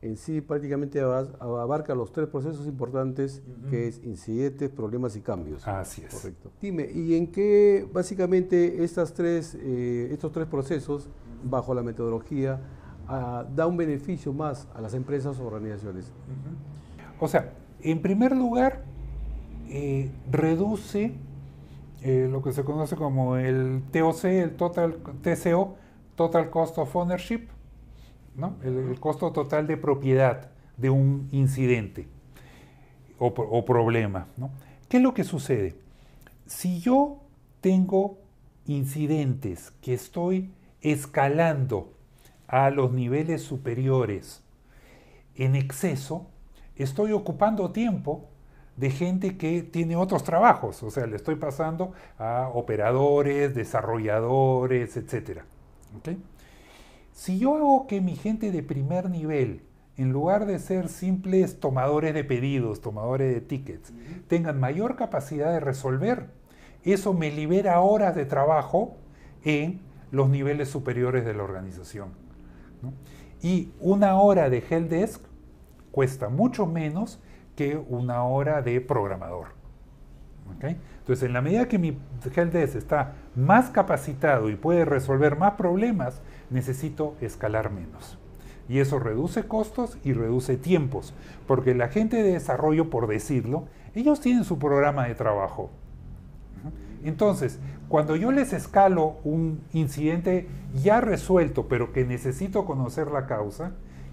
en 0.01 0.15
sí 0.15 0.39
prácticamente 0.39 1.01
abarca 1.01 1.93
los 1.93 2.13
tres 2.13 2.29
procesos 2.29 2.65
importantes 2.67 3.43
que 3.69 3.87
es 3.87 4.01
incidentes, 4.03 4.69
problemas 4.69 5.15
y 5.15 5.21
cambios. 5.21 5.67
Así 5.67 6.03
es. 6.03 6.13
Correcto. 6.13 6.51
Dime, 6.61 6.89
¿y 6.89 7.15
en 7.15 7.27
qué 7.27 7.87
básicamente 7.91 8.83
estas 8.83 9.13
tres, 9.13 9.57
eh, 9.59 10.09
estos 10.11 10.31
tres 10.31 10.47
procesos 10.47 11.09
bajo 11.43 11.73
la 11.73 11.83
metodología 11.83 12.61
ah, 13.07 13.45
da 13.53 13.67
un 13.67 13.75
beneficio 13.75 14.31
más 14.31 14.67
a 14.73 14.79
las 14.79 14.93
empresas 14.93 15.37
o 15.39 15.45
organizaciones? 15.45 16.11
O 17.19 17.27
sea, 17.27 17.53
en 17.81 18.01
primer 18.01 18.35
lugar, 18.35 18.83
eh, 19.67 20.11
reduce 20.31 21.13
eh, 22.01 22.29
lo 22.31 22.41
que 22.41 22.53
se 22.53 22.63
conoce 22.63 22.95
como 22.95 23.35
el 23.35 23.83
TOC, 23.91 24.23
el 24.25 24.55
Total 24.55 24.97
TCO, 25.21 25.75
Total 26.15 26.49
Cost 26.49 26.77
of 26.77 26.95
Ownership, 26.95 27.47
el, 28.63 28.99
costo 28.99 29.31
total 29.31 29.67
de 29.67 29.77
propiedad 29.77 30.49
de 30.77 30.89
un 30.89 31.27
incidente 31.31 32.07
o, 33.17 33.65
problema. 33.65 34.27
¿Qué 34.87 34.97
es 34.97 35.03
lo 35.03 35.13
que 35.13 35.23
sucede? 35.23 35.75
Si 36.45 36.79
yo 36.79 37.21
tengo 37.61 38.17
incidentes 38.65 39.71
que 39.81 39.93
estoy 39.93 40.51
escalando 40.81 41.93
a 42.47 42.69
los 42.69 42.91
niveles 42.91 43.43
superiores 43.43 44.41
en 45.35 45.55
exceso, 45.55 46.27
estoy 46.75 47.11
ocupando 47.11 47.71
tiempo 47.71 48.29
de 48.77 48.89
gente 48.89 49.37
que 49.37 49.61
tiene 49.61 49.97
otros 49.97 50.23
trabajos, 50.23 50.81
o 50.83 50.89
sea, 50.89 51.05
le 51.05 51.17
estoy 51.17 51.35
pasando 51.35 51.91
a 52.17 52.49
operadores, 52.53 53.53
desarrolladores, 53.53 54.95
etc. 54.95 55.41
Si 57.19 57.37
yo 57.37 57.55
hago 57.55 57.85
que 57.85 57.99
mi 57.99 58.15
gente 58.15 58.49
de 58.49 58.63
primer 58.63 59.09
nivel, 59.09 59.61
en 59.97 60.13
lugar 60.13 60.45
de 60.45 60.57
ser 60.57 60.87
simples 60.87 61.59
tomadores 61.59 62.13
de 62.13 62.23
pedidos, 62.23 62.79
tomadores 62.79 63.33
de 63.33 63.41
tickets, 63.41 63.91
tengan 64.29 64.57
mayor 64.57 64.95
capacidad 64.95 65.51
de 65.51 65.59
resolver, 65.59 66.29
eso 66.85 67.13
me 67.13 67.29
libera 67.29 67.81
horas 67.81 68.15
de 68.15 68.23
trabajo 68.23 68.95
en 69.43 69.81
los 70.11 70.29
niveles 70.29 70.69
superiores 70.69 71.25
de 71.25 71.33
la 71.33 71.43
organización. 71.43 72.11
Y 73.41 73.73
una 73.81 74.15
hora 74.15 74.49
de 74.49 74.63
helpdesk 74.69 75.21
cuesta 75.91 76.29
mucho 76.29 76.67
menos 76.67 77.19
que 77.57 77.75
una 77.75 78.23
hora 78.23 78.61
de 78.61 78.79
programador. 78.79 79.47
Entonces, 81.09 81.25
en 81.25 81.33
la 81.33 81.41
medida 81.41 81.67
que 81.67 81.79
mi 81.79 81.97
helpdesk 82.35 82.75
está 82.75 83.15
más 83.35 83.71
capacitado 83.71 84.47
y 84.51 84.55
puede 84.55 84.85
resolver 84.85 85.39
más 85.39 85.53
problemas, 85.53 86.21
necesito 86.51 87.15
escalar 87.19 87.71
menos. 87.71 88.19
Y 88.67 88.77
eso 88.77 88.99
reduce 88.99 89.47
costos 89.47 89.97
y 90.03 90.13
reduce 90.13 90.55
tiempos, 90.55 91.15
porque 91.47 91.73
la 91.73 91.87
gente 91.87 92.21
de 92.21 92.33
desarrollo, 92.33 92.91
por 92.91 93.07
decirlo, 93.07 93.63
ellos 93.95 94.21
tienen 94.21 94.43
su 94.43 94.59
programa 94.59 95.07
de 95.07 95.15
trabajo. 95.15 95.71
Entonces, 97.03 97.57
cuando 97.87 98.15
yo 98.15 98.31
les 98.31 98.53
escalo 98.53 99.15
un 99.23 99.61
incidente 99.73 100.47
ya 100.75 101.01
resuelto, 101.01 101.67
pero 101.67 101.91
que 101.91 102.05
necesito 102.05 102.65
conocer 102.65 103.09
la 103.09 103.25
causa, 103.25 103.71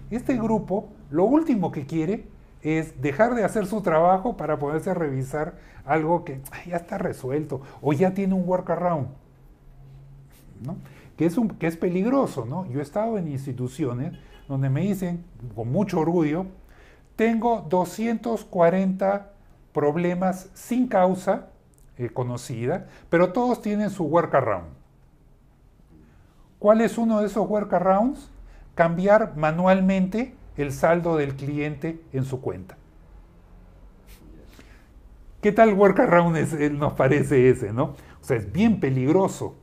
este 0.09 0.35
grupo 0.35 0.89
lo 1.11 1.25
último 1.25 1.71
que 1.71 1.85
quiere 1.85 2.25
es 2.67 3.01
dejar 3.01 3.35
de 3.35 3.43
hacer 3.43 3.65
su 3.65 3.81
trabajo 3.81 4.35
para 4.35 4.59
poderse 4.59 4.93
revisar 4.93 5.55
algo 5.85 6.25
que 6.25 6.41
ya 6.65 6.77
está 6.77 6.97
resuelto 6.97 7.61
o 7.81 7.93
ya 7.93 8.13
tiene 8.13 8.33
un 8.33 8.47
workaround. 8.47 9.07
Que, 11.15 11.25
es 11.25 11.37
un, 11.37 11.49
que 11.49 11.67
es 11.67 11.77
peligroso. 11.77 12.45
¿no? 12.45 12.65
Yo 12.65 12.79
he 12.79 12.83
estado 12.83 13.17
en 13.17 13.27
instituciones 13.27 14.13
donde 14.47 14.69
me 14.69 14.81
dicen, 14.81 15.23
con 15.55 15.71
mucho 15.71 15.99
orgullo, 15.99 16.45
tengo 17.15 17.65
240 17.69 19.31
problemas 19.73 20.49
sin 20.53 20.87
causa 20.87 21.47
eh, 21.97 22.09
conocida, 22.09 22.87
pero 23.09 23.33
todos 23.33 23.61
tienen 23.61 23.89
su 23.89 24.03
workaround. 24.05 24.67
¿Cuál 26.59 26.81
es 26.81 26.97
uno 26.97 27.19
de 27.19 27.27
esos 27.27 27.47
workarounds? 27.47 28.29
Cambiar 28.75 29.35
manualmente 29.35 30.36
el 30.57 30.71
saldo 30.71 31.15
del 31.15 31.35
cliente 31.35 32.01
en 32.13 32.25
su 32.25 32.41
cuenta. 32.41 32.77
¿Qué 35.41 35.51
tal 35.51 35.73
workaround 35.73 36.35
es, 36.35 36.53
eh, 36.53 36.69
nos 36.69 36.93
parece 36.93 37.49
ese, 37.49 37.71
no? 37.71 37.95
O 38.21 38.23
sea, 38.23 38.37
es 38.37 38.51
bien 38.51 38.79
peligroso. 38.79 39.55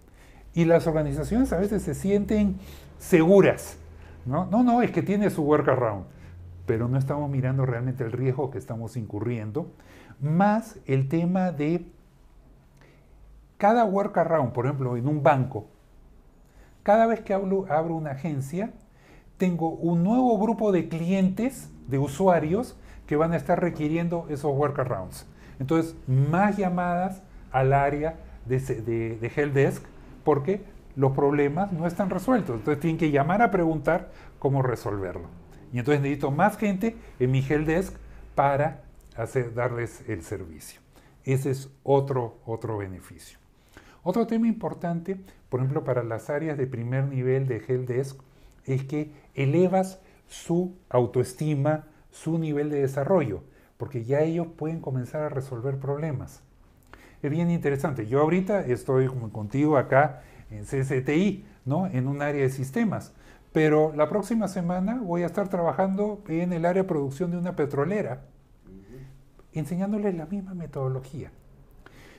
Y 0.54 0.64
las 0.64 0.86
organizaciones 0.86 1.52
a 1.52 1.58
veces 1.58 1.82
se 1.82 1.94
sienten 1.94 2.58
seguras. 2.98 3.76
No, 4.24 4.46
no, 4.46 4.62
no 4.62 4.82
es 4.82 4.92
que 4.92 5.02
tiene 5.02 5.28
su 5.30 5.42
workaround, 5.42 6.06
pero 6.64 6.88
no 6.88 6.96
estamos 6.96 7.28
mirando 7.28 7.66
realmente 7.66 8.04
el 8.04 8.12
riesgo 8.12 8.50
que 8.50 8.58
estamos 8.58 8.96
incurriendo, 8.96 9.70
más 10.20 10.78
el 10.86 11.08
tema 11.08 11.50
de 11.50 11.84
cada 13.58 13.84
workaround, 13.84 14.52
por 14.52 14.66
ejemplo, 14.66 14.96
en 14.96 15.08
un 15.08 15.22
banco, 15.22 15.66
cada 16.82 17.06
vez 17.06 17.20
que 17.20 17.34
abro, 17.34 17.66
abro 17.68 17.96
una 17.96 18.12
agencia, 18.12 18.72
tengo 19.36 19.70
un 19.70 20.02
nuevo 20.02 20.38
grupo 20.38 20.72
de 20.72 20.88
clientes, 20.88 21.70
de 21.88 21.98
usuarios, 21.98 22.76
que 23.06 23.16
van 23.16 23.32
a 23.32 23.36
estar 23.36 23.60
requiriendo 23.60 24.26
esos 24.30 24.56
workarounds. 24.56 25.26
Entonces, 25.58 25.96
más 26.06 26.56
llamadas 26.56 27.22
al 27.52 27.72
área 27.72 28.16
de, 28.46 28.58
de, 28.58 29.18
de 29.18 29.32
Helpdesk 29.34 29.84
porque 30.24 30.62
los 30.96 31.12
problemas 31.12 31.72
no 31.72 31.86
están 31.86 32.10
resueltos. 32.10 32.56
Entonces, 32.56 32.80
tienen 32.80 32.98
que 32.98 33.10
llamar 33.10 33.42
a 33.42 33.50
preguntar 33.50 34.10
cómo 34.38 34.62
resolverlo. 34.62 35.28
Y 35.72 35.78
entonces 35.80 36.02
necesito 36.02 36.30
más 36.30 36.56
gente 36.56 36.96
en 37.18 37.32
mi 37.32 37.40
Helpdesk 37.40 37.96
para 38.34 38.82
hacer, 39.16 39.54
darles 39.54 40.04
el 40.08 40.22
servicio. 40.22 40.80
Ese 41.24 41.50
es 41.50 41.70
otro, 41.82 42.38
otro 42.46 42.78
beneficio. 42.78 43.38
Otro 44.02 44.26
tema 44.26 44.46
importante, 44.46 45.16
por 45.48 45.60
ejemplo, 45.60 45.82
para 45.82 46.04
las 46.04 46.30
áreas 46.30 46.58
de 46.58 46.66
primer 46.66 47.06
nivel 47.06 47.48
de 47.48 47.56
Helpdesk, 47.56 48.20
es 48.66 48.84
que 48.84 49.12
elevas 49.34 50.00
su 50.26 50.74
autoestima, 50.88 51.86
su 52.10 52.38
nivel 52.38 52.70
de 52.70 52.80
desarrollo, 52.80 53.42
porque 53.76 54.04
ya 54.04 54.20
ellos 54.20 54.46
pueden 54.56 54.80
comenzar 54.80 55.22
a 55.22 55.28
resolver 55.28 55.78
problemas. 55.78 56.42
Es 57.22 57.30
bien 57.30 57.50
interesante. 57.50 58.06
Yo 58.06 58.20
ahorita 58.20 58.60
estoy 58.66 59.06
como 59.06 59.30
contigo 59.30 59.76
acá 59.76 60.22
en 60.50 60.64
CCTI, 60.64 61.44
¿no? 61.64 61.86
En 61.86 62.06
un 62.06 62.22
área 62.22 62.42
de 62.42 62.50
sistemas. 62.50 63.12
Pero 63.52 63.92
la 63.94 64.08
próxima 64.08 64.48
semana 64.48 65.00
voy 65.02 65.22
a 65.22 65.26
estar 65.26 65.48
trabajando 65.48 66.22
en 66.28 66.52
el 66.52 66.66
área 66.66 66.82
de 66.82 66.88
producción 66.88 67.30
de 67.30 67.38
una 67.38 67.56
petrolera, 67.56 68.22
enseñándoles 69.52 70.14
la 70.16 70.26
misma 70.26 70.54
metodología. 70.54 71.30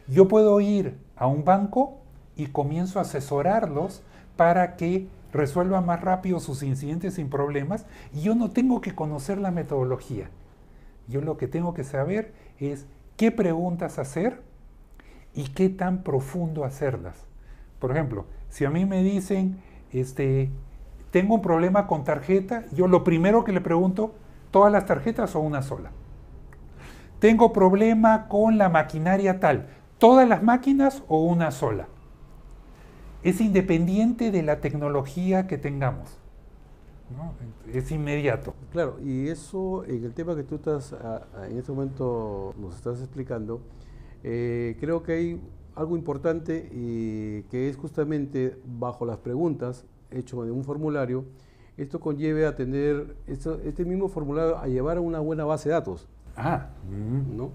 Yo 0.07 0.27
puedo 0.27 0.59
ir 0.59 0.97
a 1.15 1.27
un 1.27 1.43
banco 1.43 1.99
y 2.35 2.47
comienzo 2.47 2.99
a 2.99 3.03
asesorarlos 3.03 4.01
para 4.37 4.75
que 4.75 5.07
resuelvan 5.35 5.85
más 5.85 6.01
rápido 6.01 6.39
sus 6.39 6.63
incidentes 6.63 7.15
sin 7.15 7.29
problemas 7.29 7.85
y 8.13 8.21
yo 8.21 8.35
no 8.35 8.51
tengo 8.51 8.81
que 8.81 8.95
conocer 8.95 9.37
la 9.37 9.51
metodología. 9.51 10.29
Yo 11.07 11.21
lo 11.21 11.37
que 11.37 11.47
tengo 11.47 11.73
que 11.73 11.83
saber 11.83 12.33
es 12.59 12.87
qué 13.17 13.31
preguntas 13.31 13.99
hacer 13.99 14.41
y 15.33 15.49
qué 15.49 15.69
tan 15.69 16.03
profundo 16.03 16.63
hacerlas. 16.63 17.25
Por 17.79 17.91
ejemplo, 17.91 18.25
si 18.49 18.65
a 18.65 18.69
mí 18.69 18.85
me 18.85 19.03
dicen, 19.03 19.61
este, 19.91 20.49
tengo 21.11 21.35
un 21.35 21.41
problema 21.41 21.85
con 21.87 22.03
tarjeta, 22.03 22.65
yo 22.71 22.87
lo 22.87 23.03
primero 23.03 23.43
que 23.43 23.51
le 23.51 23.61
pregunto, 23.61 24.15
¿todas 24.51 24.71
las 24.71 24.85
tarjetas 24.85 25.35
o 25.35 25.41
una 25.41 25.61
sola? 25.61 25.91
Tengo 27.19 27.53
problema 27.53 28.27
con 28.27 28.57
la 28.57 28.69
maquinaria 28.69 29.39
tal, 29.39 29.67
todas 29.97 30.27
las 30.27 30.41
máquinas 30.41 31.03
o 31.07 31.23
una 31.23 31.51
sola. 31.51 31.87
Es 33.25 33.41
independiente 33.41 34.29
de 34.29 34.43
la 34.43 34.61
tecnología 34.61 35.47
que 35.47 35.57
tengamos. 35.57 36.19
Es 37.73 37.89
inmediato. 37.89 38.53
Claro, 38.71 38.99
y 39.03 39.29
eso 39.29 39.83
en 39.85 40.05
el 40.05 40.13
tema 40.13 40.35
que 40.35 40.43
tú 40.43 40.53
estás 40.53 40.93
en 41.49 41.57
este 41.57 41.71
momento 41.71 42.53
nos 42.59 42.75
estás 42.75 42.99
explicando, 42.99 43.61
eh, 44.23 44.77
creo 44.79 45.01
que 45.01 45.13
hay 45.13 45.41
algo 45.73 45.97
importante 45.97 46.69
y 46.71 47.41
que 47.49 47.67
es 47.67 47.77
justamente 47.77 48.59
bajo 48.63 49.07
las 49.07 49.17
preguntas 49.17 49.85
hechas 50.11 50.41
en 50.41 50.51
un 50.51 50.63
formulario, 50.63 51.25
esto 51.77 51.99
conlleve 51.99 52.45
a 52.45 52.55
tener 52.55 53.15
este 53.25 53.85
mismo 53.85 54.07
formulario 54.07 54.59
a 54.59 54.67
llevar 54.67 54.97
a 54.97 55.01
una 55.01 55.19
buena 55.19 55.45
base 55.45 55.69
de 55.69 55.73
datos. 55.73 56.07
Ah, 56.37 56.69
¿no? 57.35 57.49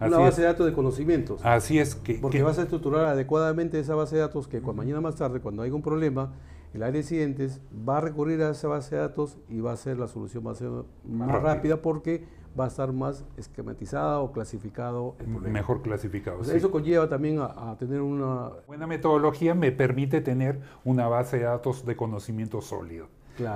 Una 0.00 0.18
base 0.18 0.42
de 0.42 0.46
datos 0.46 0.66
de 0.66 0.72
conocimientos. 0.72 1.40
Así 1.44 1.78
es 1.78 1.94
que... 1.94 2.14
Porque 2.14 2.42
vas 2.42 2.58
a 2.58 2.62
estructurar 2.62 3.06
adecuadamente 3.06 3.78
esa 3.78 3.94
base 3.94 4.16
de 4.16 4.22
datos 4.22 4.48
que 4.48 4.60
mañana 4.60 5.00
más 5.00 5.16
tarde, 5.16 5.40
cuando 5.40 5.62
haya 5.62 5.74
un 5.74 5.82
problema, 5.82 6.32
el 6.74 6.82
área 6.82 6.92
de 6.92 6.98
incidentes 6.98 7.60
va 7.88 7.98
a 7.98 8.00
recurrir 8.00 8.42
a 8.42 8.50
esa 8.50 8.68
base 8.68 8.96
de 8.96 9.00
datos 9.00 9.38
y 9.48 9.60
va 9.60 9.72
a 9.72 9.76
ser 9.76 9.98
la 9.98 10.08
solución 10.08 10.44
más, 10.44 10.62
más 11.04 11.42
rápida 11.42 11.80
porque 11.80 12.24
va 12.58 12.64
a 12.64 12.68
estar 12.68 12.92
más 12.92 13.24
esquematizada 13.36 14.20
o 14.20 14.32
clasificado. 14.32 15.16
Mejor 15.26 15.82
clasificado. 15.82 16.42
Eso 16.42 16.70
conlleva 16.70 17.08
también 17.08 17.38
a, 17.40 17.76
tener 17.78 18.00
una... 18.00 18.50
Buena 18.66 18.86
metodología 18.86 19.54
me 19.54 19.72
permite 19.72 20.20
tener 20.20 20.60
una 20.84 21.08
base 21.08 21.38
de 21.38 21.44
datos 21.44 21.84
de 21.86 21.96
conocimiento 21.96 22.60
sólido. 22.60 23.08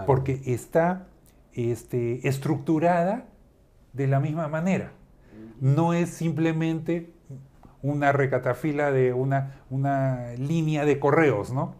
Porque 0.07 0.43
está 0.45 1.09
este, 1.55 2.27
estructurada 2.29 3.29
de 3.95 4.07
la 4.07 4.21
misma 4.21 4.47
manera 4.49 4.93
no 5.61 5.93
es 5.95 6.11
simplemente 6.11 7.13
una 7.83 8.13
recatafila 8.13 8.93
de 8.93 9.13
una, 9.13 9.63
una 9.71 10.33
línea 10.37 10.85
de 10.85 10.99
correos, 10.99 11.53
¿no? 11.53 11.75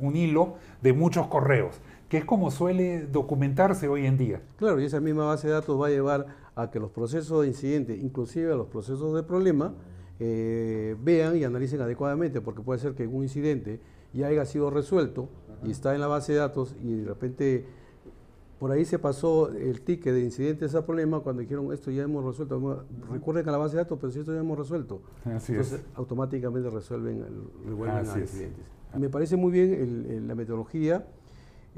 un 0.00 0.16
hilo 0.16 0.54
de 0.82 0.92
muchos 0.92 1.26
correos, 1.26 1.80
que 2.08 2.18
es 2.18 2.24
como 2.24 2.50
suele 2.50 3.06
documentarse 3.06 3.88
hoy 3.88 4.06
en 4.06 4.16
día. 4.16 4.42
Claro, 4.56 4.80
y 4.80 4.84
esa 4.84 5.00
misma 5.00 5.26
base 5.26 5.48
de 5.48 5.54
datos 5.54 5.80
va 5.80 5.88
a 5.88 5.90
llevar 5.90 6.26
a 6.54 6.70
que 6.70 6.80
los 6.80 6.90
procesos 6.90 7.42
de 7.42 7.48
incidente, 7.48 7.96
inclusive 7.96 8.52
a 8.52 8.56
los 8.56 8.68
procesos 8.68 9.14
de 9.14 9.22
problema, 9.22 9.74
eh, 10.18 10.96
vean 11.02 11.36
y 11.36 11.44
analicen 11.44 11.80
adecuadamente, 11.80 12.40
porque 12.40 12.62
puede 12.62 12.80
ser 12.80 12.94
que 12.94 13.06
un 13.06 13.22
incidente 13.22 13.80
ya 14.12 14.28
haya 14.28 14.46
sido 14.46 14.70
resuelto 14.70 15.28
y 15.62 15.70
está 15.70 15.94
en 15.94 16.00
la 16.00 16.06
base 16.06 16.32
de 16.32 16.38
datos 16.38 16.74
y 16.82 16.96
de 16.96 17.04
repente 17.04 17.66
por 18.58 18.72
ahí 18.72 18.84
se 18.84 18.98
pasó 18.98 19.50
el 19.50 19.82
ticket 19.82 20.14
de 20.14 20.22
incidentes 20.22 20.74
a 20.74 20.86
problema 20.86 21.20
cuando 21.20 21.42
dijeron 21.42 21.72
esto 21.72 21.90
ya 21.90 22.04
hemos 22.04 22.24
resuelto. 22.24 22.86
Recuerden 23.10 23.48
a 23.48 23.52
la 23.52 23.58
base 23.58 23.76
de 23.76 23.82
datos, 23.82 23.98
pero 24.00 24.10
si 24.12 24.20
esto 24.20 24.32
ya 24.32 24.40
hemos 24.40 24.58
resuelto. 24.58 25.02
Entonces 25.24 25.82
automáticamente 25.94 26.70
resuelven, 26.70 27.24
revuelven 27.66 27.96
a 27.96 28.18
incidentes. 28.18 28.64
Me 28.98 29.10
parece 29.10 29.36
muy 29.36 29.52
bien 29.52 30.26
la 30.26 30.34
metodología. 30.34 31.06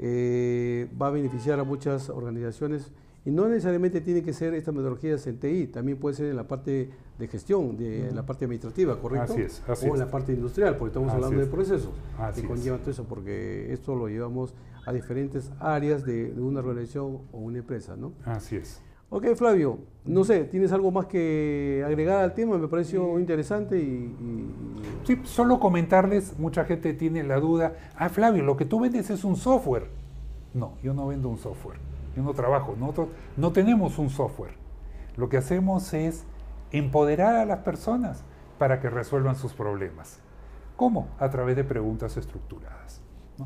Eh, 0.01 0.89
va 0.99 1.07
a 1.07 1.11
beneficiar 1.11 1.59
a 1.59 1.65
muchas 1.65 2.09
organizaciones 2.09 2.93
y 3.25 3.31
no 3.31 3.49
necesariamente 3.49 3.99
tiene 3.99 4.23
que 4.23 4.31
ser 4.31 4.53
esta 4.53 4.71
metodología 4.71 5.17
en 5.25 5.37
TI, 5.37 5.67
también 5.67 5.97
puede 5.97 6.15
ser 6.15 6.27
en 6.27 6.37
la 6.37 6.47
parte 6.47 6.89
de 7.17 7.27
gestión, 7.27 7.75
de, 7.75 8.07
en 8.07 8.15
la 8.15 8.25
parte 8.25 8.45
administrativa, 8.45 8.99
¿correcto? 8.99 9.33
Así 9.33 9.41
es, 9.41 9.61
o 9.67 9.93
en 9.93 9.99
la 9.99 10.09
parte 10.09 10.31
industrial, 10.31 10.77
porque 10.77 10.91
estamos 10.91 11.11
hablando 11.11 11.39
de 11.39 11.45
procesos 11.45 11.91
que 12.33 12.43
conllevan 12.43 12.79
todo 12.79 12.91
eso, 12.91 13.03
porque 13.03 13.73
esto 13.73 13.93
lo 13.93 14.07
llevamos 14.07 14.53
a 14.89 14.91
diferentes 14.91 15.51
áreas 15.59 16.03
de, 16.03 16.33
una 16.35 16.61
organización 16.61 17.19
o 17.31 17.37
una 17.37 17.59
empresa, 17.59 17.95
¿no? 17.95 18.13
Así 18.25 18.55
es. 18.55 18.81
Ok, 19.11 19.35
Flavio, 19.35 19.77
no 20.03 20.23
sé, 20.23 20.45
¿tienes 20.45 20.71
algo 20.71 20.89
más 20.89 21.05
que 21.05 21.83
agregar 21.85 22.23
al 22.23 22.33
tema? 22.33 22.57
Me 22.57 22.67
pareció 22.67 23.19
interesante 23.19 23.77
y, 23.77 24.15
Sí, 25.03 25.21
solo 25.25 25.59
comentarles, 25.59 26.39
mucha 26.39 26.65
gente 26.65 26.93
tiene 26.93 27.23
la 27.23 27.39
duda, 27.39 27.75
ah, 27.95 28.09
Flavio, 28.09 28.43
lo 28.43 28.57
que 28.57 28.65
tú 28.65 28.79
vendes 28.79 29.11
es 29.11 29.23
un 29.23 29.35
software. 29.35 29.89
No, 30.55 30.73
yo 30.81 30.95
no 30.95 31.05
vendo 31.07 31.29
un 31.29 31.37
software. 31.37 31.77
Yo 32.15 32.23
no 32.23 32.33
trabajo. 32.33 32.75
Nosotros 32.75 33.09
no 33.37 33.51
tenemos 33.51 33.99
un 33.99 34.09
software. 34.09 34.53
Lo 35.17 35.29
que 35.29 35.37
hacemos 35.37 35.93
es 35.93 36.25
empoderar 36.71 37.35
a 37.35 37.45
las 37.45 37.59
personas 37.59 38.23
para 38.57 38.79
que 38.79 38.89
resuelvan 38.89 39.35
sus 39.35 39.53
problemas. 39.53 40.19
¿Cómo? 40.75 41.09
A 41.19 41.29
través 41.29 41.55
de 41.55 41.63
preguntas 41.63 42.17
estructuradas. 42.17 43.01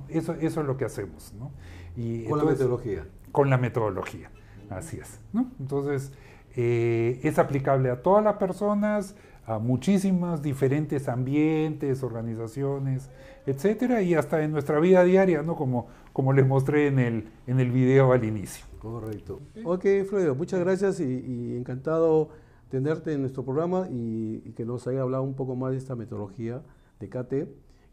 Eso, 0.10 0.34
eso 0.34 0.62
es 0.62 0.68
lo 0.68 0.78
que 0.78 0.86
hacemos. 0.86 1.34
¿no? 1.38 1.52
Y 1.96 2.26
con 2.26 2.40
la 2.40 2.46
metodología. 2.46 3.06
Con 3.32 3.50
la 3.50 3.58
metodología, 3.58 4.32
así 4.70 4.98
es. 4.98 5.20
¿no? 5.32 5.52
Entonces, 5.60 6.12
eh, 6.56 7.20
es 7.24 7.40
aplicable 7.40 7.90
a 7.90 8.02
todas 8.02 8.24
las 8.24 8.36
personas, 8.36 9.16
a 9.46 9.60
muchísimas 9.60 10.42
diferentes 10.42 11.10
ambientes, 11.10 12.04
organizaciones, 12.04 13.10
etcétera, 13.46 14.02
y 14.02 14.14
hasta 14.14 14.44
en 14.44 14.52
nuestra 14.52 14.80
vida 14.80 15.04
diaria, 15.04 15.42
¿no? 15.42 15.56
Como, 15.56 15.88
como 16.14 16.32
les 16.32 16.48
mostré 16.48 16.88
en 16.88 17.00
el, 17.00 17.30
en 17.48 17.60
el 17.60 17.72
video 17.72 18.14
al 18.14 18.24
inicio. 18.24 18.66
Correcto. 18.80 19.42
Ok, 19.64 19.86
Fredo, 20.10 20.36
muchas 20.36 20.60
gracias 20.60 21.00
y, 21.00 21.56
encantado 21.58 22.30
tenerte 22.70 23.14
en 23.14 23.22
nuestro 23.22 23.44
programa 23.44 23.88
y, 23.90 24.40
que 24.56 24.66
nos 24.66 24.88
haya 24.88 25.02
hablado 25.02 25.24
un 25.24 25.36
poco 25.36 25.56
más 25.56 25.72
de 25.72 25.78
esta 25.78 25.96
metodología 25.96 26.62
de 27.00 27.10
KT 27.10 27.34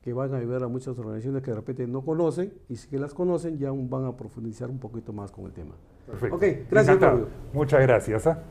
que 0.03 0.13
van 0.13 0.35
a 0.35 0.39
ayudar 0.39 0.63
a 0.63 0.69
muchas 0.69 0.99
organizaciones 0.99 1.43
que 1.43 1.51
de 1.51 1.57
repente 1.57 1.87
no 1.87 2.03
conocen 2.03 2.53
y 2.69 2.77
si 2.77 2.89
que 2.89 2.99
las 2.99 3.15
conocen 3.15 3.59
ya 3.59 3.71
van 3.71 4.07
a 4.07 4.17
profundizar 4.17 4.71
un 4.71 4.79
poquito 4.79 5.13
más 5.13 5.31
con 5.31 5.45
el 5.45 5.53
tema. 5.53 5.75
Perfecto. 6.07 6.37
Ok, 6.37 6.45
gracias, 6.71 6.99
Muchas 7.53 7.81
gracias. 7.83 8.27
¿ah? 8.27 8.43